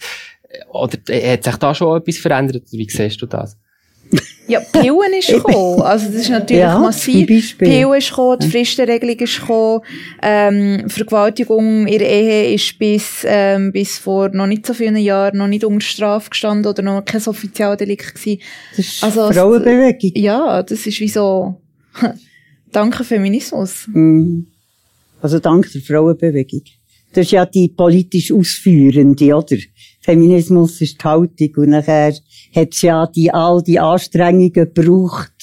[0.72, 0.98] oder
[1.34, 2.68] hat sich da schon etwas verändert?
[2.72, 3.58] Wie siehst du das?
[4.48, 5.82] Ja, Pillen ist gekommen.
[5.82, 7.58] Also, das ist natürlich Ja, massiv.
[7.58, 9.82] Pillen ist gekommen, die Fristenregelung ist gekommen,
[10.22, 15.38] ähm, Vergewaltigung in der Ehe ist bis, ähm, bis vor noch nicht so vielen Jahren
[15.38, 18.42] noch nicht unter Strafe gestanden oder noch kein Offizialdelikt gewesen.
[18.78, 20.12] Das ist Also, Frauenbewegung.
[20.16, 21.62] Ja, das ist wie so,
[22.72, 23.88] danke Feminismus.
[23.88, 24.48] Mhm.
[25.22, 26.62] Also dank der Frauenbewegung.
[27.14, 29.58] Das ist ja die politisch Ausführende, oder?
[30.08, 32.14] Feminismus ist die Haltung und nachher
[32.56, 35.34] hat es ja die, all die Anstrengungen gebraucht.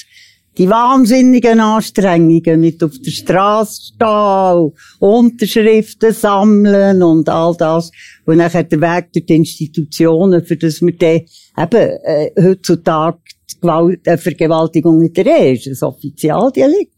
[0.57, 7.91] Die wahnsinnigen Anstrengungen mit auf der Straße stehen, Unterschriften sammeln und all das.
[8.25, 11.21] Und nachher der Weg durch die Institutionen, für das wir dann
[11.59, 13.19] eben äh, heutzutage
[13.51, 16.93] die Gewalt, äh, Vergewaltigung in der Ehe ist ein Offizialdelikt.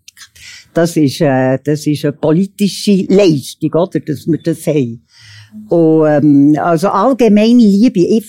[0.72, 3.98] Das ist, äh, das ist eine politische Leistung, oder?
[3.98, 5.02] Dass wir das haben.
[5.68, 8.24] Und, ähm, also allgemeine Liebe, ich,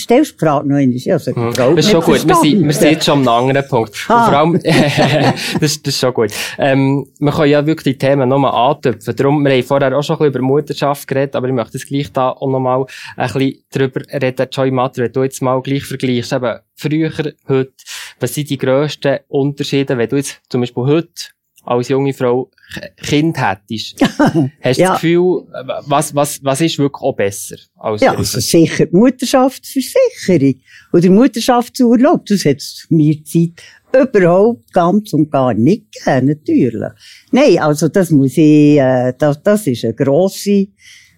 [0.00, 0.98] stellst die Frage noch einmal.
[1.12, 1.52] Also, Hm.
[1.54, 2.26] Frau Das ist schon gut.
[2.26, 3.90] Wir sind, wir sind jetzt schon am anderen Punkt.
[4.08, 4.24] Und Ah.
[4.28, 4.60] vor allem,
[5.60, 6.30] das, das ist schon gut.
[6.58, 9.14] Ähm, man kann ja wirklich die Themen nochmal antöpfen.
[9.16, 11.86] Darum, wir haben vorher auch schon ein bisschen über Mutterschaft geredet, aber ich möchte es
[11.86, 12.84] gleich da auch nochmal
[13.16, 14.46] ein bisschen drüber reden.
[14.50, 17.10] Joy Matter, wenn du jetzt mal gleich vergleichst, eben früher,
[17.48, 17.72] heute,
[18.20, 21.08] was sind die grössten Unterschiede, wenn du jetzt zum Beispiel heute
[21.68, 22.50] als junge Frau
[22.96, 24.92] Kind hättest, hast du ja.
[24.92, 25.42] das Gefühl,
[25.86, 27.56] was, was, was ist wirklich auch besser?
[27.76, 30.54] Als ja, also sicher die Mutterschaftsversicherung
[30.92, 36.92] oder Mutterschaftsurlaub, das hat es mir Zeit überhaupt ganz und gar nicht gegeben, natürlich.
[37.32, 40.68] Nein, also das muss ich, äh, das, das ist eine grosse,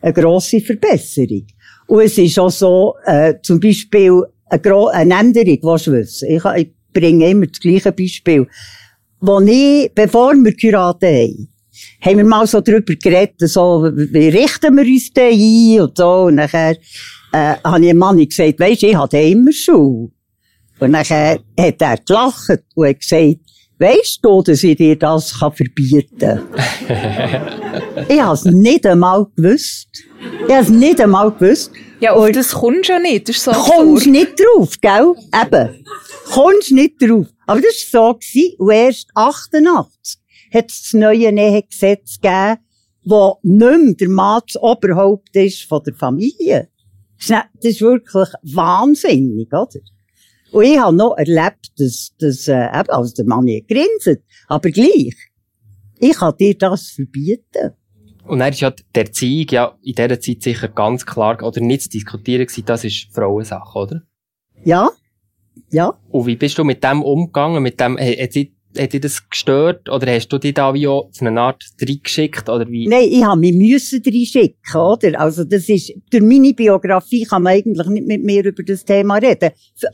[0.00, 1.46] eine grosse Verbesserung.
[1.86, 6.28] Und es ist auch so, äh, zum Beispiel eine, eine Änderung, was du wissen.
[6.28, 8.48] Ich, ich bringe immer das gleiche Beispiel.
[9.20, 11.48] Wo ich, bevor wir geheiratet haben,
[12.00, 16.22] haben wir mal so drüber geredet, so, wie richten wir uns denn ein und so.
[16.22, 16.76] Und nachher,
[17.32, 20.10] äh, habe ich einem Mann gesagt, weisst, ich hatte immer Schule.
[20.78, 23.36] Und nachher hat er gelacht und hat gesagt,
[23.78, 26.46] weisst du, dass ich dir das verbieten kann?
[28.08, 29.88] ich habe es nicht einmal gewusst.
[30.46, 31.72] Ich habe es nicht einmal gewusst.
[32.00, 33.28] Ja, und das kommst du ja nicht.
[33.28, 35.14] Das ist so kommst nicht drauf, gell?
[35.42, 35.84] Eben.
[36.32, 37.26] Kommst nicht drauf.
[37.46, 38.54] Aber das war so gewesen.
[38.58, 40.20] Und erst 88
[40.52, 42.58] hat es das neue Ehegesetz gegeben,
[43.04, 46.68] wo nicht mehr der Mann das Oberhaupt ist von der Familie.
[47.28, 49.80] Das ist wirklich wahnsinnig, oder?
[50.52, 54.70] Und ich habe noch erlebt, dass, dass äh, eben, also der Mann nicht grinset, aber
[54.70, 55.14] gleich.
[55.98, 57.74] Ich kann dir das verbieten.
[58.30, 61.82] Und dann ist ja die Erziehung ja in dieser Zeit sicher ganz klar, oder nicht
[61.82, 64.02] zu diskutieren gewesen, das ist Frauensache, oder?
[64.64, 64.90] Ja.
[65.70, 65.94] Ja.
[66.10, 67.60] Und wie bist du mit dem umgegangen?
[67.60, 69.88] Mit dem, hat, dich, hat dich das gestört?
[69.88, 72.48] Oder hast du dich da wie auch auf eine Art reingeschickt?
[72.48, 72.86] Oder wie?
[72.86, 75.20] Nein, ich habe mich müssen reinschicken, oder?
[75.20, 79.16] Also, das ist, durch meine Biografie kann man eigentlich nicht mit mir über das Thema
[79.16, 79.50] reden.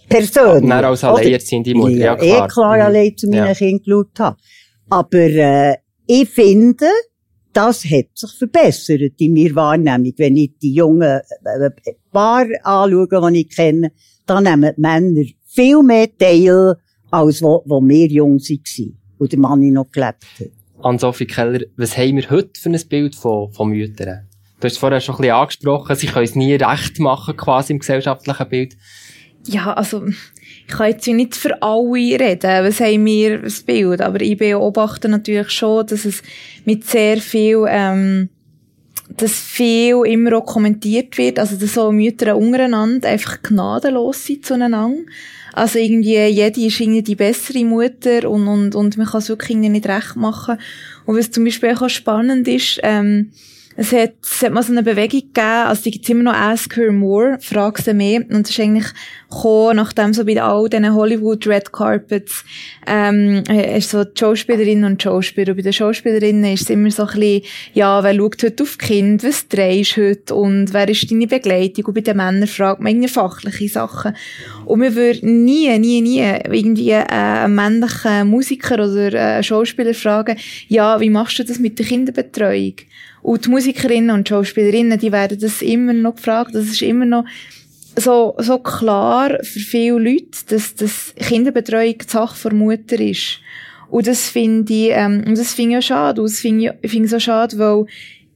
[0.09, 0.69] Persönlich.
[0.69, 2.45] Ja, als alleinerziehende Mutter, ja, klar.
[2.45, 2.83] Eh klar mhm.
[2.83, 3.55] allein zu meinen ja.
[3.55, 4.37] Kindern geschaut habe.
[4.91, 6.87] Aber, äh, ich finde,
[7.57, 10.13] das hat sich verbessert in meiner Wahrnehmung.
[10.19, 11.71] Wenn ich die jungen äh,
[12.13, 13.93] Paar anschaue, die ich kenne,
[14.27, 16.77] dann nehmen die Männer viel mehr teil,
[17.11, 20.49] als wo, wo wir jung waren und der Mann noch gelebt hat.
[20.83, 24.29] Ann-Sophie Keller, was haben wir heute für ein Bild von, von Müttern?
[24.61, 27.73] Du hast es vorher schon ein bisschen angesprochen, sie können es nie recht machen, quasi
[27.73, 28.77] im gesellschaftlichen Bild.
[29.47, 30.05] Ja, also,
[30.67, 35.09] ich kann jetzt nicht für alle reden, was haben wir das Bild, aber ich beobachte
[35.09, 36.23] natürlich schon, dass es
[36.65, 38.29] mit sehr viel, ähm,
[39.17, 45.05] dass viel immer auch kommentiert wird, also dass so Mütter untereinander einfach gnadenlos sind zueinander.
[45.53, 49.57] Also irgendwie, jede ist irgendwie die bessere Mutter und, und, und man kann es wirklich
[49.57, 50.59] nicht recht machen.
[51.07, 53.31] Und was zum Beispiel auch spannend ist, ähm,
[53.79, 56.75] es hat, es hat mal so eine Bewegung gegeben, also die gibt's immer noch Ask
[56.77, 58.21] Her More, frag sie mehr.
[58.21, 58.87] Und das ist eigentlich
[59.29, 62.45] gekommen, nachdem so bei all diesen Hollywood Red Carpets,
[62.87, 63.43] ähm,
[63.77, 65.51] ist so die Schauspielerinnen und Schauspieler.
[65.51, 67.43] Und bei den Schauspielerinnen ist es immer so ein bisschen,
[67.75, 71.85] ja, wer schaut heute auf Kind, was drehst du heute und wer ist deine Begleitung?
[71.85, 74.17] Und bei den Männern fragt man irgendwie fachliche Sachen.
[74.65, 79.93] Und man würde nie, nie, nie irgendwie äh, einen männlichen Musiker oder äh, einen Schauspieler
[79.93, 82.77] fragen, ja, wie machst du das mit der Kinderbetreuung?
[83.27, 86.55] Und die Musikerinnen und Schauspielerinnen, die werden das immer noch gefragt.
[86.55, 87.25] Das ist immer noch
[87.97, 93.41] so, so klar für viele Leute, dass, dass Kinderbetreuung die Sache der Mutter ist.
[93.91, 96.21] Und das finde ich, ähm, und das finde ich auch schade.
[96.21, 97.87] Und das finde ich, finde ich so schade, weil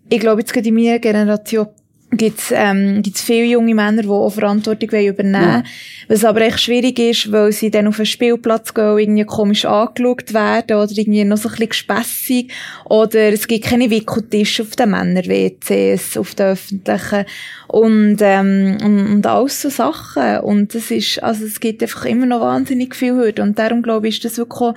[0.08, 1.68] ich glaube, jetzt gerade in meiner Generation
[2.12, 5.34] gibt's ähm, gibt's viele junge Männer, die auch Verantwortung übernehmen wollen.
[5.34, 5.62] Ja.
[6.08, 10.34] Was aber echt schwierig ist, weil sie dann auf den Spielplatz gehen, irgendwie komisch angeschaut
[10.34, 12.52] werden oder irgendwie noch so ein bisschen gespässig.
[12.84, 17.24] Oder es gibt keine Wickeltische auf den Männer-WCs, auf den öffentlichen.
[17.68, 20.40] Und, ähm, und, und alles so Sachen.
[20.40, 23.48] Und das ist, also es gibt einfach immer noch wahnsinnig viel Hürden.
[23.48, 24.74] Und darum glaube ich, ist das wirklich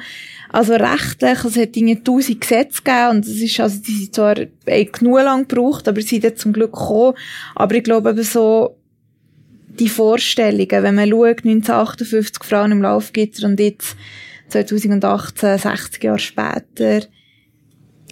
[0.53, 4.35] also rechtlich, es hat irgendwie tausend Gesetze gegeben und es ist, also die sind zwar
[4.35, 7.17] genug lang gebraucht, aber sie sind zum Glück gekommen.
[7.55, 8.77] Aber ich glaube eben so,
[9.79, 13.97] die Vorstellungen, wenn man schaut, 1958 Frauen im Laufgitter und jetzt
[14.49, 17.07] 2018, 60 Jahre später,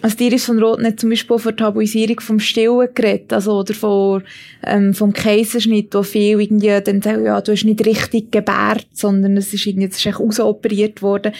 [0.02, 4.24] also Iris von Roth hat zum Beispiel von Tabuisierung vom Stillen geredet, also, oder von,
[4.64, 9.36] ähm, vom Kaiserschnitt, wo viel irgendwie dann sagen, ja, du hast nicht richtig gebärt, sondern
[9.36, 11.32] es ist irgendwie, es ist echt rausoperiert worden.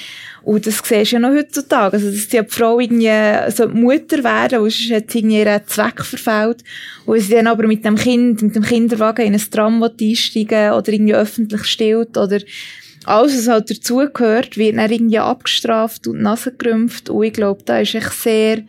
[0.44, 1.96] Und das siehst du ja noch heutzutage.
[1.96, 3.10] Also, dass die Frau irgendwie
[3.50, 6.62] so Mutter werden, und sonst hat sie irgendwie ihren Zweck verfehlt.
[7.04, 10.92] Und sie dann aber mit dem Kind, mit dem Kinderwagen in ein Tram einsteigen oder
[10.92, 12.38] irgendwie öffentlich stillt oder
[13.06, 17.10] alles, was halt dazugehört, wird dann irgendwie abgestraft und Nase gerümpft.
[17.10, 18.62] Und ich glaube, da ist echt sehr,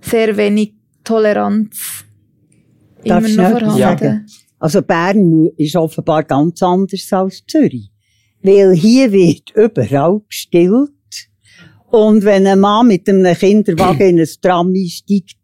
[0.00, 2.04] sehr wenig Toleranz
[3.04, 3.78] Darf immer noch vorhanden.
[3.78, 4.26] Sagen?
[4.58, 7.90] Also Bern ist offenbar ganz anders als Zürich.
[8.42, 10.90] Weil hier wird überall gestillt.
[11.90, 15.36] Und wenn ein Mann mit einem Kinderwagen in ein Tram einsteigt,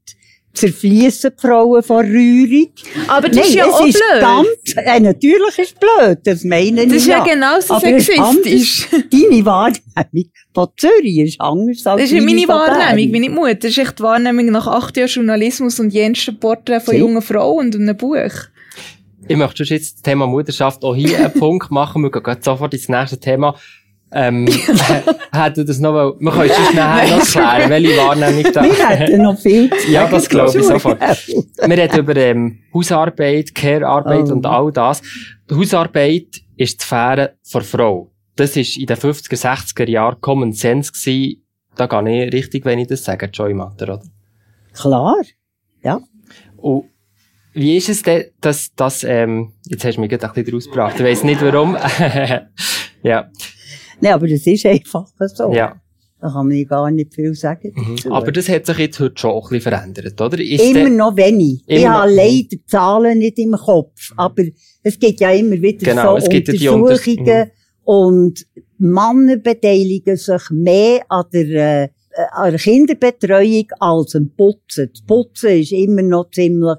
[0.57, 2.69] zerfließen die Frauen vor Rührung.
[3.09, 4.21] Aber das Nein, ist ja es auch ist blöd.
[4.21, 7.25] ganz, äh, natürlich ist es blöd, das meine ich Das ist ja ja.
[7.25, 8.89] genauso Aber sexistisch.
[8.93, 9.11] anders.
[9.11, 13.55] Deine Wahrnehmung von Zürich ist anders als Das ist meine von Wahrnehmung, meine Mutter.
[13.55, 17.01] Das ist echt die Wahrnehmung nach acht Jahren Journalismus und jensten Porträts von Sie?
[17.01, 18.17] jungen Frauen und einem Buch.
[19.29, 22.03] Ich möchte jetzt das Thema Mutterschaft auch hier einen Punkt machen.
[22.03, 23.57] Wir gehen sofort ins nächste Thema.
[24.13, 24.47] Ähm,
[25.33, 28.63] hätte das noch, mal- wir können es nachher noch klären, welche Wahrnehmung da.
[28.63, 31.01] Wir hätten noch viel zu Ja, das glaube ich sofort.
[31.01, 34.33] Wir reden über ähm, Hausarbeit, Care-Arbeit Oh.
[34.35, 35.03] und all das.
[35.51, 38.13] Die Hausarbeit ist die Sphäre der Frau.
[38.37, 41.43] Das ist in den 50er, 60er Jahren Common Sense gewesen.
[41.75, 44.03] Da gehe ich richtig, wenn ich das sage, Joy Matter, oder?
[44.73, 45.17] Klar.
[46.59, 46.85] Und
[47.53, 50.97] wie ist es denn, dass das, ähm, jetzt hast du mich gerade ein bisschen rausgebracht.
[50.99, 51.77] Ich weiss nicht warum.
[53.03, 53.31] ja,
[54.01, 55.53] Nein, aber das ist einfach so.
[55.53, 55.81] ja.
[56.19, 57.73] Da kann man gar nicht viel sagen.
[57.77, 58.11] Mhm.
[58.11, 60.39] Aber das hat sich jetzt heute schon ein bisschen verändert, oder?
[60.41, 61.63] Ist immer noch wenig.
[61.67, 64.45] Immer ich habe leider die Zahlen nicht im Kopf, aber
[64.83, 66.83] es gibt ja immer wieder Genau, so es gibt ja die Mhm.
[66.83, 67.51] Untersuchungen
[67.85, 68.47] und
[68.79, 71.89] Männer beteiligen sich mehr an der, äh,
[72.33, 74.89] an der Kinderbetreuung als am Putzen.
[74.93, 76.79] Das Putzen ist immer noch ziemlich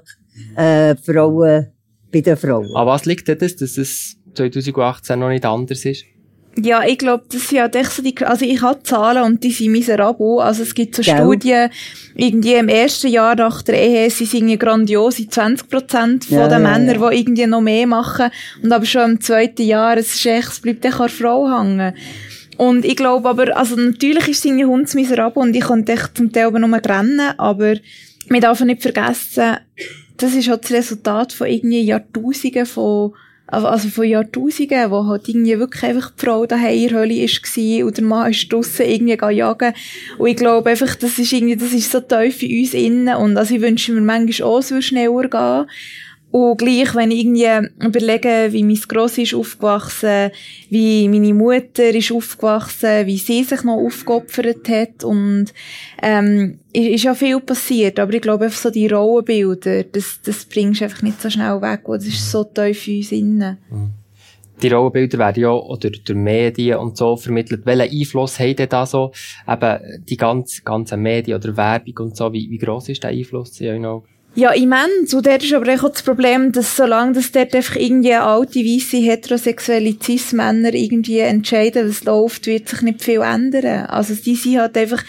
[0.56, 1.68] äh, Frauen
[2.12, 2.74] bei den Frauen.
[2.74, 6.04] An was liegt das, dass es 2018 noch nicht anders ist?
[6.56, 9.52] Ja, ich glaube, das sind ja echt so die, also ich habe Zahlen und die
[9.52, 10.40] sind miserabel.
[10.40, 11.16] Also es gibt so Gell?
[11.16, 11.70] Studien,
[12.16, 16.48] irgendwie im ersten Jahr nach der Ehe sind es irgendwie grandiose 20 Prozent von Ja,
[16.48, 17.10] den ja, Männern, ja.
[17.10, 18.30] die irgendwie noch mehr machen.
[18.62, 21.48] Und aber schon im zweiten Jahr, es ist echt, es bleibt echt an der Frau
[21.48, 21.94] hängen.
[22.56, 26.32] Und ich glaube aber, also natürlich ist seine Hund miserabel und ich konnte echt zum
[26.32, 27.76] Teil aber nur rennen, aber
[28.28, 29.58] man darf nicht vergessen,
[30.16, 33.12] das ist halt das Resultat von irgendwie Jahrtausenden von
[33.50, 37.86] also von Jahrtausenden, wo halt irgendwie wirklich einfach die Frau daheim in der Hölle war
[37.86, 39.72] und der Mann ist draussen irgendwie jagen.
[40.18, 43.36] Und ich glaube einfach, das ist irgendwie, das ist so tief in uns innen und
[43.36, 45.66] also ich wünsche mir manchmal auch, es würde schneller gehen.
[46.30, 50.30] Und gleich, wenn ich irgendwie überlege, wie mein Grossi ist aufgewachsen,
[50.68, 55.46] wie meine Mutter ist aufgewachsen, wie sie sich noch aufgeopfert hat und
[56.02, 60.44] ähm, ist, ist ja viel passiert, aber ich glaube einfach so die Rollenbilder, das, das
[60.44, 63.58] bringst du einfach nicht so schnell weg, das ist so tief in uns innen.
[64.60, 67.64] Die Rollenbilder werden ja auch durch, durch Medien und so vermittelt.
[67.64, 69.12] Welchen Einfluss haben denn da so
[69.48, 72.32] eben die ganzen, ganzen Medien oder Werbung und so?
[72.32, 74.08] Wie, wie gross ist der Einfluss in euren Augen?
[74.38, 75.12] Ja, immens.
[75.14, 78.98] Und dort ist aber auch das Problem, dass solange das dort einfach irgendwie alte, weisse,
[78.98, 83.86] heterosexuelle Cis-Männer irgendwie entscheiden, was läuft, wird sich nicht viel ändern.
[83.86, 85.02] Also die sind halt einfach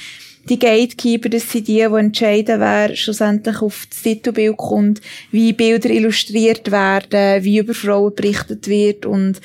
[0.50, 5.92] die Gatekeeper, das sind die, die entscheiden, wer schlussendlich auf das Titelbild kommt, wie Bilder
[5.92, 9.42] illustriert werden, wie über Frauen berichtet wird und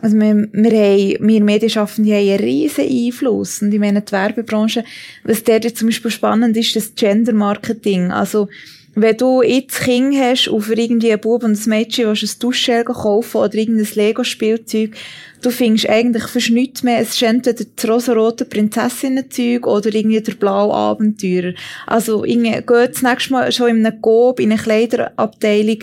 [0.00, 3.60] also wir, wir, haben, wir Medienschaffende haben einen riesen Einfluss.
[3.60, 4.84] Und ich meine, die Werbebranche,
[5.24, 8.12] was dort zum Beispiel spannend ist, das Gender-Marketing.
[8.12, 8.48] Also,
[8.98, 12.38] wenn du jetzt Kind hast und für irgendwie einen Bub und ein Mädchen willst ein
[12.40, 14.96] Duschgel kaufen oder irgendein Lego-Spielzeug,
[15.42, 17.00] du findest eigentlich fast nichts mehr.
[17.00, 21.52] Es ist entweder das rosarote Prinzessinnenzeug oder irgendwie der blaue Abenteurer.
[21.86, 25.78] Also, irgendwie, geht das nächste Mal schon in einem Coop, in einer Kleiderabteilung,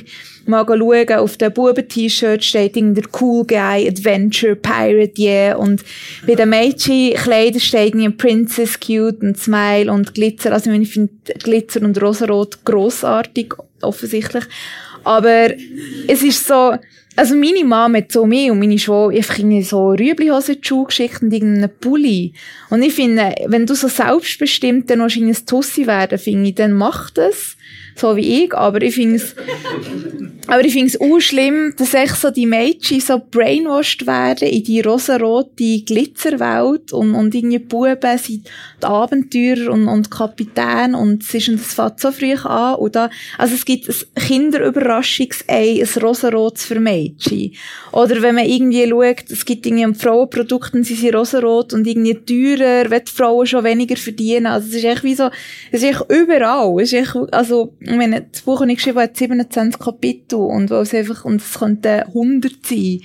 [0.46, 5.56] mal schauen, auf dem Buben-T-Shirt steht irgendwie der Cool Guy, Adventure, Pirate, yeah.
[5.56, 5.84] Und
[6.26, 10.52] bei den Mädchenkleidern steht irgendwie Princess, Cute und Smile und Glitzer.
[10.52, 14.44] Also ich finde Glitzer und Rosarot grossartig, offensichtlich.
[15.04, 15.50] Aber
[16.08, 16.76] es ist so,
[17.16, 20.68] also meine Mama hat so mir und meine Schwester einfach irgendwie so Rüblihosen in die
[20.68, 22.34] Schuhe geschickt und irgendeinen Pulli.
[22.70, 26.74] Und ich finde, wenn du so selbstbestimmt dann noch ein Tussi werden, finde ich, dann
[26.74, 27.56] mach das.
[27.96, 29.36] So wie ich, aber ich finde es,
[30.48, 34.64] aber ich finde es auch schlimm, dass echt so die Mädchen so brainwashed werden in
[34.64, 38.46] die rosarote Glitzerwelt und, und irgendwie die Buben sind
[38.82, 42.96] die Abenteurer und, und Kapitän und es ist, und das fängt so früh an und
[42.96, 47.54] da, also es gibt ein Kinderüberraschungsei, ein rosarotes für Mädchen.
[47.92, 51.88] Oder wenn man irgendwie schaut, es gibt irgendwie ein Frauenprodukt und sie sind rosarot und
[51.88, 54.48] irgendwie teurer, wenn die Frauen schon weniger verdienen.
[54.48, 55.30] Also es ist echt wie so,
[55.72, 56.82] es ist echt überall.
[56.82, 60.36] Es ist echt, also, ich meine, das Buch, das ich geschrieben habe, hat 27 Kapitel
[60.40, 63.00] und es einfach, und es könnten 100 sein.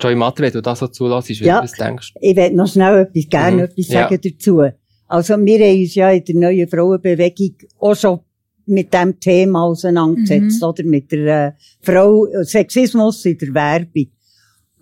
[0.00, 1.56] Joy Matter, wenn du das so zulässt, wie Ja.
[1.56, 2.14] du das denkst.
[2.20, 4.08] Ich will noch schnell etwas, gerne Mhm, etwas ja.
[4.08, 4.62] sagen dazu.
[5.06, 8.20] Also, wir haben uns ja in der neuen Frauenbewegung auch schon
[8.66, 10.68] mit dem Thema auseinandergesetzt, Mhm.
[10.68, 10.84] oder?
[10.84, 11.52] Mit der äh,
[11.82, 14.06] Frau, Sexismus in der Werbung.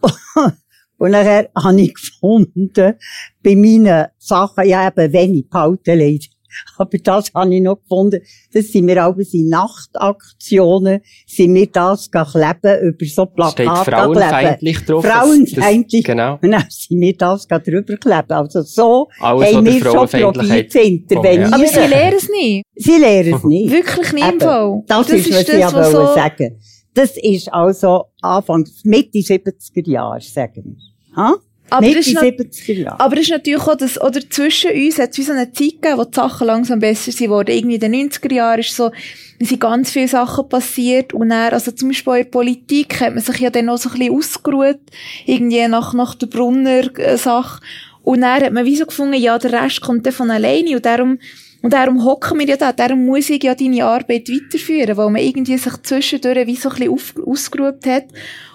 [0.98, 2.94] Und nachher habe ich gefunden,
[3.42, 6.26] bei meinen Sachen, ja eben wenig behalten leider,
[6.78, 8.20] Aber das habe ich noch gefunden.
[8.52, 14.84] Das sind wir auch in Nachtaktionen, sind wir das kleben, über so Plakate Steht frauenfeindlich
[14.84, 15.04] drauf.
[15.04, 16.02] Frauenfeindlich.
[16.04, 16.38] Das, genau.
[16.42, 18.32] Und dann sind wir das drüber kleben.
[18.32, 21.52] Also so Alles, haben was wir schon probiert zu intervenieren.
[21.52, 22.66] Aber sie lernen es nicht.
[22.74, 23.72] Sie lernen es nicht.
[23.72, 24.40] Wirklich nicht im.
[24.40, 24.82] Fall.
[24.86, 26.58] Das, ist, was ich aber so sagen.
[26.94, 31.16] Das ist also Anfang, Mitte 70er Jahre, sagen wir.
[31.16, 31.36] Ha?
[31.72, 33.00] Aber das ist noch- 70er Jahre.
[33.00, 35.80] Aber es ist natürlich auch, dass, oder zwischen uns hat es wie so eine Zeit
[35.82, 37.54] gegeben, wo die Sachen langsam besser sind worden.
[37.54, 38.90] Irgendwie in den 90er Jahren ist so,
[39.38, 43.14] es sind ganz viele Sachen passiert und dann, also zum Beispiel in der Politik hat
[43.14, 44.78] man sich ja dann auch so ein bisschen ausgeruht,
[45.26, 47.60] irgendwie nach, nach der Brunner-Sache.
[48.04, 50.84] Und dann hat man wie so gefunden, ja, der Rest kommt dann von alleine und
[50.84, 51.18] darum,
[51.62, 55.22] und darum hocken wir ja da, darum muss ich ja deine Arbeit weiterführen, weil man
[55.22, 58.06] irgendwie sich zwischendurch wie so ein bisschen auf, ausgeruht hat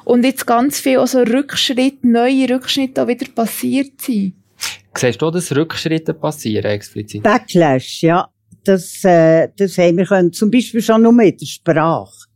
[0.05, 4.34] und jetzt ganz viel also Rückschritte, neue Rückschritte auch wieder passiert sind.
[4.95, 7.24] Siehst du, dass Rückschritte passieren, explizit?
[7.24, 8.28] Backlash, ja.
[8.64, 10.34] Das, äh, das haben wir können.
[10.34, 12.28] Zum Beispiel schon nur mit der Sprache.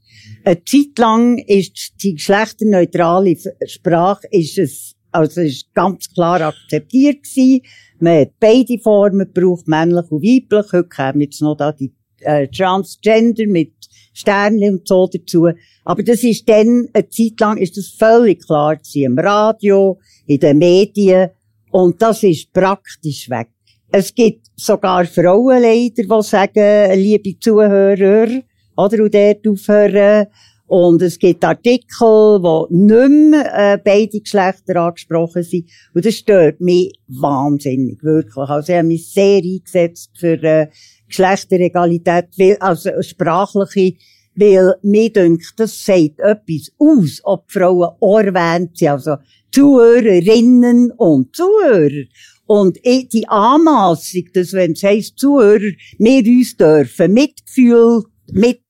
[0.46, 7.62] Eine Zeit lang ist die geschlechterneutrale Sprache ist es, also ist ganz klar akzeptiert gewesen.
[8.02, 10.74] Man hat beide Formen gebraucht, männlich und weiblich.
[10.74, 13.74] Heute kommen jetzt noch da die äh, Transgender mit
[14.14, 15.50] Sternchen und so dazu.
[15.86, 19.04] Aber das ist dann, eine Zeit lang ist das völlig klar gewesen.
[19.04, 21.30] Im Radio, in den Medien.
[21.72, 23.50] Und das ist praktisch weg.
[23.92, 28.42] Es gibt sogar Frauen leider, die sagen, liebe Zuhörer,
[28.78, 30.28] oder, und dort aufhören.
[30.74, 35.70] Und es gibt Artikel, wo nicht mehr äh, beide Geschlechter angesprochen sind.
[35.94, 38.48] Und das stört mich wahnsinnig, wirklich.
[38.48, 40.68] Also ich habe mich sehr eingesetzt für äh,
[41.10, 43.98] Geschlechteregalität, weil, also sprachliche,
[44.34, 48.92] weil mir denkt, das sagt etwas aus, ob Frauen erwähnt sind.
[48.92, 49.18] Also
[49.52, 52.06] Zuhörerinnen und Zuhörer.
[52.46, 58.62] Und die Anmassung, dass wenn es heisst, Zuhörer, wir uns dürfen Mitgefühl, mit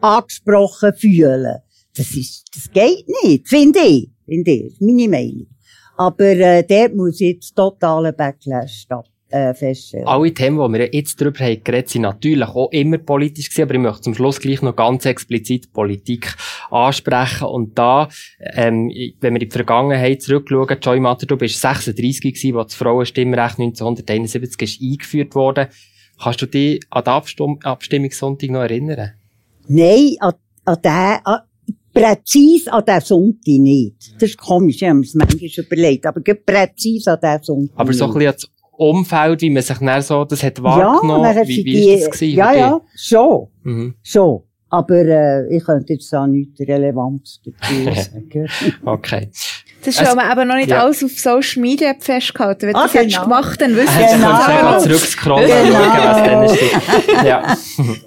[0.00, 1.58] angesprochen fühlen.
[1.96, 4.10] Das ist, das geht nicht, finde ich.
[4.24, 4.66] Finde ich.
[4.66, 5.46] Ist meine Meinung.
[5.96, 10.06] Aber, äh, dort muss jetzt totaler Backlash statt, äh, feststellen.
[10.06, 13.74] Alle Themen, die wir jetzt darüber haben geredet, sind natürlich auch immer politisch gewesen, aber
[13.74, 16.34] ich möchte zum Schluss gleich noch ganz explizit Politik
[16.70, 17.48] ansprechen.
[17.48, 18.90] Und da, ähm,
[19.20, 23.58] wenn wir in die Vergangenheit zurückschauen, Joy Matter, du bist 36 gewesen, als das Frauenstimmrecht
[23.58, 25.68] 1971 ist eingeführt wurde.
[26.22, 29.19] Kannst du dich an den Abstimm Abstimmungssonntag noch erinnern?
[29.68, 30.32] Nein, an,
[30.64, 31.40] an den, an,
[31.92, 33.94] präzise an den Sonntag nicht.
[34.20, 37.92] Das ist komisch, ich habe mir das manchmal überlegt, aber präzise an den Sonntag Aber
[37.92, 41.64] so ein bisschen das Umfeld, wie man sich dann so, das hat wahrgenommen, ja, wie,
[41.64, 42.36] wie die, ist das gewesen?
[42.36, 43.94] Ja, ja, schon, Mhm.
[44.02, 44.42] schon.
[44.72, 48.48] Aber äh, ich könnte jetzt da nichts Relevantes dazu sagen.
[48.84, 49.28] Okay.
[49.84, 50.82] Das ist Es- aber man eben noch nicht ja.
[50.84, 52.68] alles auf Social Media festgehalten.
[52.68, 53.22] Wenn du Ah, das hättest genau.
[53.24, 54.28] gemacht, dann wüsstest Jetzt du Genau.
[54.30, 54.82] kannst du auch.
[54.82, 55.78] zurückscrollen und Genau.
[55.82, 57.24] schauen, was dann ist.
[57.26, 57.42] Ja.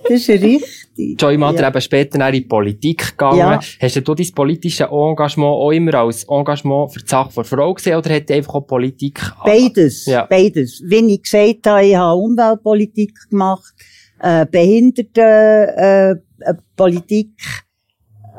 [0.03, 0.63] Das ist richtig.
[0.97, 1.67] Joy Matter Ja.
[1.69, 3.37] eben später in die Politik gegangen.
[3.37, 3.59] Ja.
[3.81, 7.97] Hast du dein politisches Engagement auch immer als Engagement für die Sache der Frau gesehen
[7.97, 9.19] oder hat einfach auch Politik...
[9.43, 10.25] Beides, Ja.
[10.25, 10.81] beides.
[10.85, 13.73] Wie ich gesagt habe, ich habe Umweltpolitik gemacht,
[14.19, 17.41] äh, Behindertenpolitik, äh,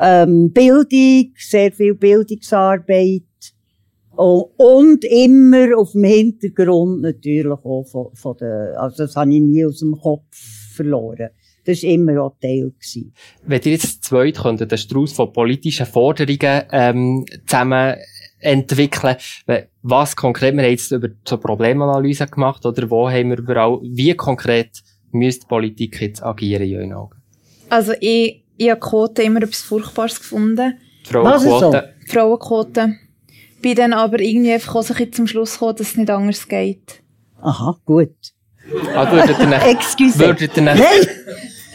[0.00, 3.22] äh, ähm, Bildung, sehr viel Bildungsarbeit
[4.16, 9.40] und, und immer auf dem Hintergrund natürlich auch von, von der, also das habe ich
[9.40, 10.36] nie aus dem Kopf
[10.74, 11.30] verloren.
[11.64, 12.72] Das war immer auch Teil.
[12.78, 13.12] Gewesen.
[13.46, 17.96] Wenn ihr jetzt zu zweit könntet, den Strauß von politischen Forderungen ähm, zusammen
[18.40, 19.16] entwickeln,
[19.82, 24.14] was konkret, wir haben jetzt über so Problemanalyse gemacht, oder wo haben wir überall, wie
[24.14, 24.70] konkret
[25.12, 27.22] müsste die Politik jetzt agieren in euren Augen?
[27.70, 30.74] Also ich, ich habe Quote immer etwas Furchtbares gefunden.
[31.02, 31.22] Ist so?
[31.22, 31.94] Frauenquote.
[32.06, 32.94] Frauenquote.
[33.62, 36.10] Bin dann aber irgendwie einfach auch so ein bisschen zum Schluss gekommen, dass es nicht
[36.10, 37.02] anders geht.
[37.40, 38.14] Aha, gut.
[38.94, 40.18] Ah, würdet ihr nach, Excuse.
[40.18, 41.08] würdet ihr nach, Nein,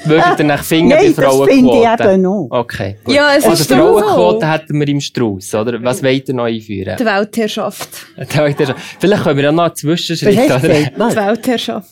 [0.09, 2.11] würdet ihr nach Finger nein, bei das finde ich Frauenquote?
[2.13, 2.47] eben noch.
[2.51, 3.15] Okay, gut.
[3.15, 4.47] Ja, es also ist Frauenquote so.
[4.51, 5.83] hätten wir im Strauß, oder?
[5.83, 6.95] Was wollt ihr noch einführen?
[6.99, 7.89] Die Weltherrschaft.
[8.17, 10.59] Ihr schon- Vielleicht können wir ja noch einen Zwischenschritt, oder?
[10.59, 11.15] Die?
[11.15, 11.89] Weltherrschaft.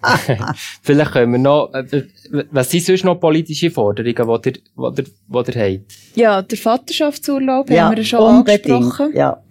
[0.82, 2.04] Vielleicht können wir noch, äh,
[2.52, 5.04] was sind sonst noch politische Forderungen, die ihr, die ihr,
[5.44, 5.84] die ihr habt?
[6.14, 8.70] Ja, der Vaterschaftsurlaub haben wir ja schon unbedingt.
[8.70, 9.12] angesprochen.
[9.16, 9.42] Ja.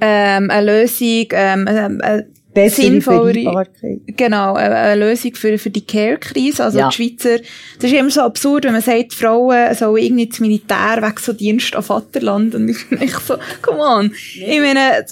[0.00, 2.22] Ähm, eine Lösung, ähm, ähm, äh,
[2.54, 3.66] Bessere Sinnvollere-.
[4.06, 6.64] Genau, eine, eine Lösung für, für die Care-Krise.
[6.64, 6.88] Also Ja.
[6.88, 7.38] die Schweizer,
[7.80, 11.32] das ist immer so absurd, wenn man sagt, Frauen sollen irgendwie ins Militär weg, so
[11.32, 12.54] Dienst an Vaterland.
[12.54, 14.12] Und ich bin echt so, come on.
[14.34, 15.04] Ich meine,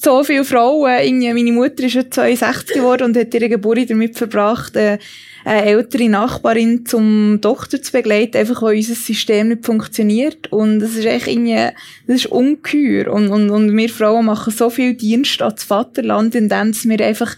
[0.00, 4.16] so viele Frauen, irgendwie, meine Mutter ist ja 62 geworden und hat ihre Geburt damit
[4.16, 4.98] verbracht, äh,
[5.44, 10.52] eine ältere Nachbarin zum Doktor zu begleiten, einfach weil unser System nicht funktioniert.
[10.52, 11.70] Und das ist echt irgendwie,
[12.06, 13.12] das ist ungeheuer.
[13.12, 17.36] Und, und, und wir Frauen machen so viel Dienst an das Vaterland, indem wir einfach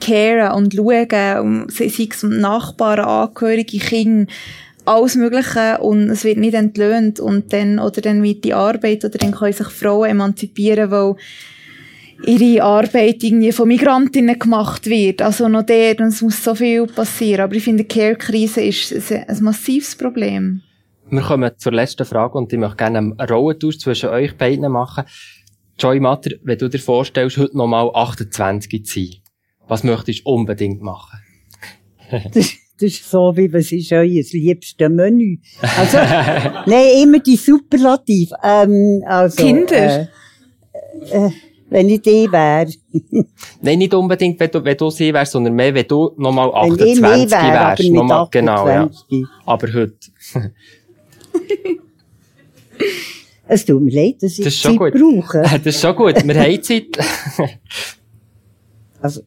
[0.00, 4.32] caren und schauen, sei es um Nachbarn, Angehörige, Kinder,
[4.84, 9.18] alles Mögliche und es wird nicht entlöhnt und dann, oder dann wird die Arbeit, oder
[9.18, 11.14] dann können sich Frauen emanzipieren, weil
[12.26, 15.22] ihre Arbeit irgendwie von Migrantinnen gemacht wird.
[15.22, 17.42] Also noch der, und es muss so viel passieren.
[17.42, 20.62] Aber ich finde, die Care-Krise ist ein massives Problem.
[21.10, 25.04] Wir kommen zur letzten Frage und ich möchte gerne einen Rollentausch zwischen euch beiden machen.
[25.78, 29.08] Joy Matter, wenn du dir vorstellst, heute nochmal 28 zu sein,
[29.68, 31.18] was möchtest du unbedingt machen?
[32.10, 35.38] das, das ist so, wie was ist euer liebstes Menü?
[35.60, 35.96] Also,
[36.66, 38.30] nein, immer die Superlativ.
[38.42, 40.08] Ähm, also, Kinder?
[41.10, 41.30] Äh, äh,
[41.72, 42.70] wenn ich die wäre.
[43.62, 47.02] Nein, nicht unbedingt, wenn du, wenn du sie wärst, sondern mehr, wenn du nochmal 28
[47.02, 47.90] wenn ich wär, wärst.
[47.90, 48.90] Nochmal, genau, ja.
[49.46, 49.96] Aber heute.
[53.48, 54.92] es tut mir leid, dass ich das ist Zeit gut.
[54.92, 55.42] brauche.
[55.42, 56.88] das ist schon gut, wir haben Zeit.
[59.00, 59.22] also,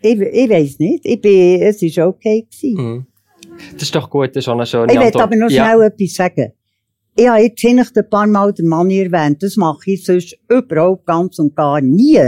[0.00, 2.82] ich, ich weiss nicht, ich bin, es war okay gewesen.
[2.82, 3.06] Mhm.
[3.74, 5.86] Das ist doch gut, das ist auch eine schöne Ich will aber noch schnell ja.
[5.86, 6.52] etwas sagen.
[7.18, 9.42] Ich habe jetzt nicht ein paar Mal den Mann erwähnt.
[9.42, 12.20] Das mache ich sonst überhaupt ganz und gar nie.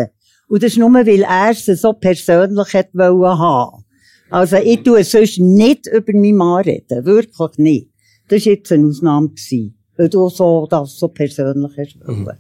[0.49, 3.85] Und das ist nur, weil er es so persönlich hat wollen haben.
[4.31, 7.05] Also, ich tue sonst nicht über meinen Mann reden.
[7.05, 7.89] Wirklich nicht.
[8.29, 9.79] Das war jetzt eine Ausnahme gewesen.
[9.97, 12.39] Weil du so, das so persönlich hast wollen.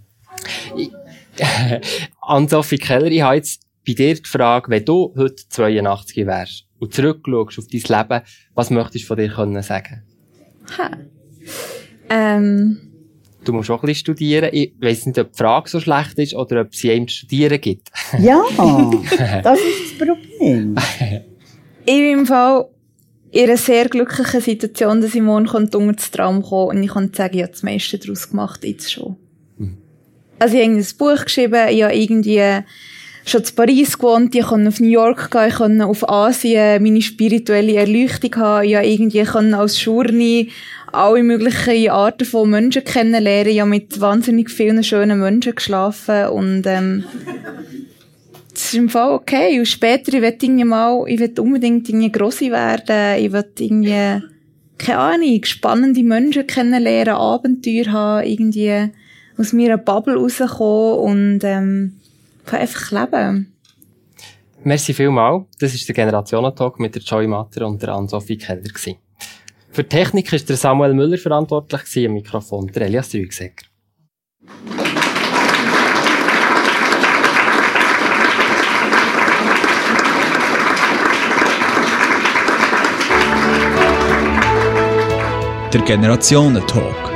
[0.74, 0.90] Mhm.
[2.22, 6.94] Ann-Sophie Keller, ich habe jetzt bei dir die Frage, wenn du heute 82 wärst und
[6.94, 8.24] zurückschaust auf dein Leben,
[8.54, 10.02] was möchtest du von dir können sagen?
[10.78, 10.90] Ha.
[12.10, 12.78] Ähm.
[13.44, 14.50] Du musst auch ein bisschen studieren.
[14.52, 17.60] Ich weiss nicht, ob die Frage so schlecht ist oder ob sie einem zu studieren
[17.60, 17.88] gibt.
[18.18, 18.42] Ja,
[19.42, 20.76] das ist das Problem.
[21.84, 22.66] ich bin im Fall
[23.30, 27.12] in einer sehr glücklichen Situation, dass ich morgen unter das Traum kommen und ich kann
[27.12, 29.16] sagen, ich habe das meiste daraus gemacht, jetzt schon.
[29.58, 29.76] Mhm.
[30.38, 32.64] Also ich habe ein Buch geschrieben, ich habe irgendwie
[33.28, 37.02] schon zu Paris gewohnt, ich konnte auf New York gehen, ich konnte auf Asien meine
[37.02, 40.50] spirituelle Erleuchtung haben, konnte irgendwie als Schurni
[40.92, 43.60] alle möglichen Arten von Menschen kennenlernen.
[43.60, 47.04] Habe mit wahnsinnig vielen schönen Menschen geschlafen und ähm,
[48.52, 49.58] das ist im Fall okay.
[49.58, 54.22] Und später, ich will irgendwie mal, ich will unbedingt irgendwie grosse werden, ich will irgendwie,
[54.78, 58.90] keine Ahnung, spannende Menschen kennenlernen, Abenteuer haben, irgendwie
[59.36, 61.97] aus meiner Bubble rauskommen und ähm,
[62.56, 63.54] einfach leben.
[64.64, 65.46] Merci vielmal.
[65.60, 68.62] Das war der Generationentalk mit der Joy Matter und der Ann-Sophie Keller.
[69.70, 73.66] Für die Technik war der Samuel Müller verantwortlich, im Mikrofon der Elias Rügsecker.
[85.72, 87.07] Der Generationentalk.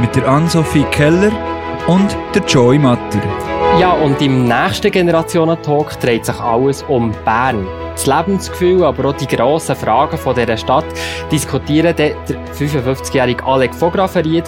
[0.00, 1.32] Mit der Ann-Sophie Keller
[1.88, 3.20] und der Joy Matter.
[3.80, 9.26] Ja, und im nächsten Generationentalk dreht sich alles um Bern das Lebensgefühl, aber auch die
[9.26, 10.84] grossen Fragen dieser Stadt
[11.32, 12.14] diskutieren der
[12.54, 14.44] 55-jährige Alec Vograferiet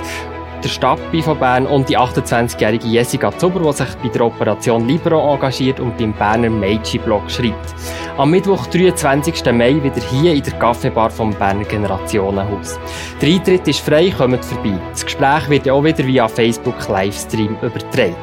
[0.64, 5.32] der Stadtbi von Bern und die 28-jährige Jessica Zuber, die sich bei der Operation Libero
[5.32, 7.74] engagiert und beim Berner Meiji-Blog schreibt.
[8.16, 9.44] Am Mittwoch, 23.
[9.52, 12.78] Mai, wieder hier in der Kaffeebar vom Berner Generationenhaus.
[13.20, 14.78] Der Eintritt ist frei, kommt vorbei.
[14.90, 18.14] Das Gespräch wird auch wieder via Facebook Livestream übertragen.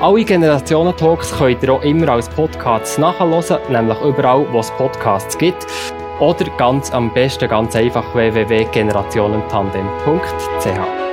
[0.00, 5.66] Alle Generationen-Talks könnt ihr auch immer als Podcasts nachhören, nämlich überall, wo es Podcasts gibt.
[6.20, 11.03] Oder ganz am besten, ganz einfach www.generationentandem.ch.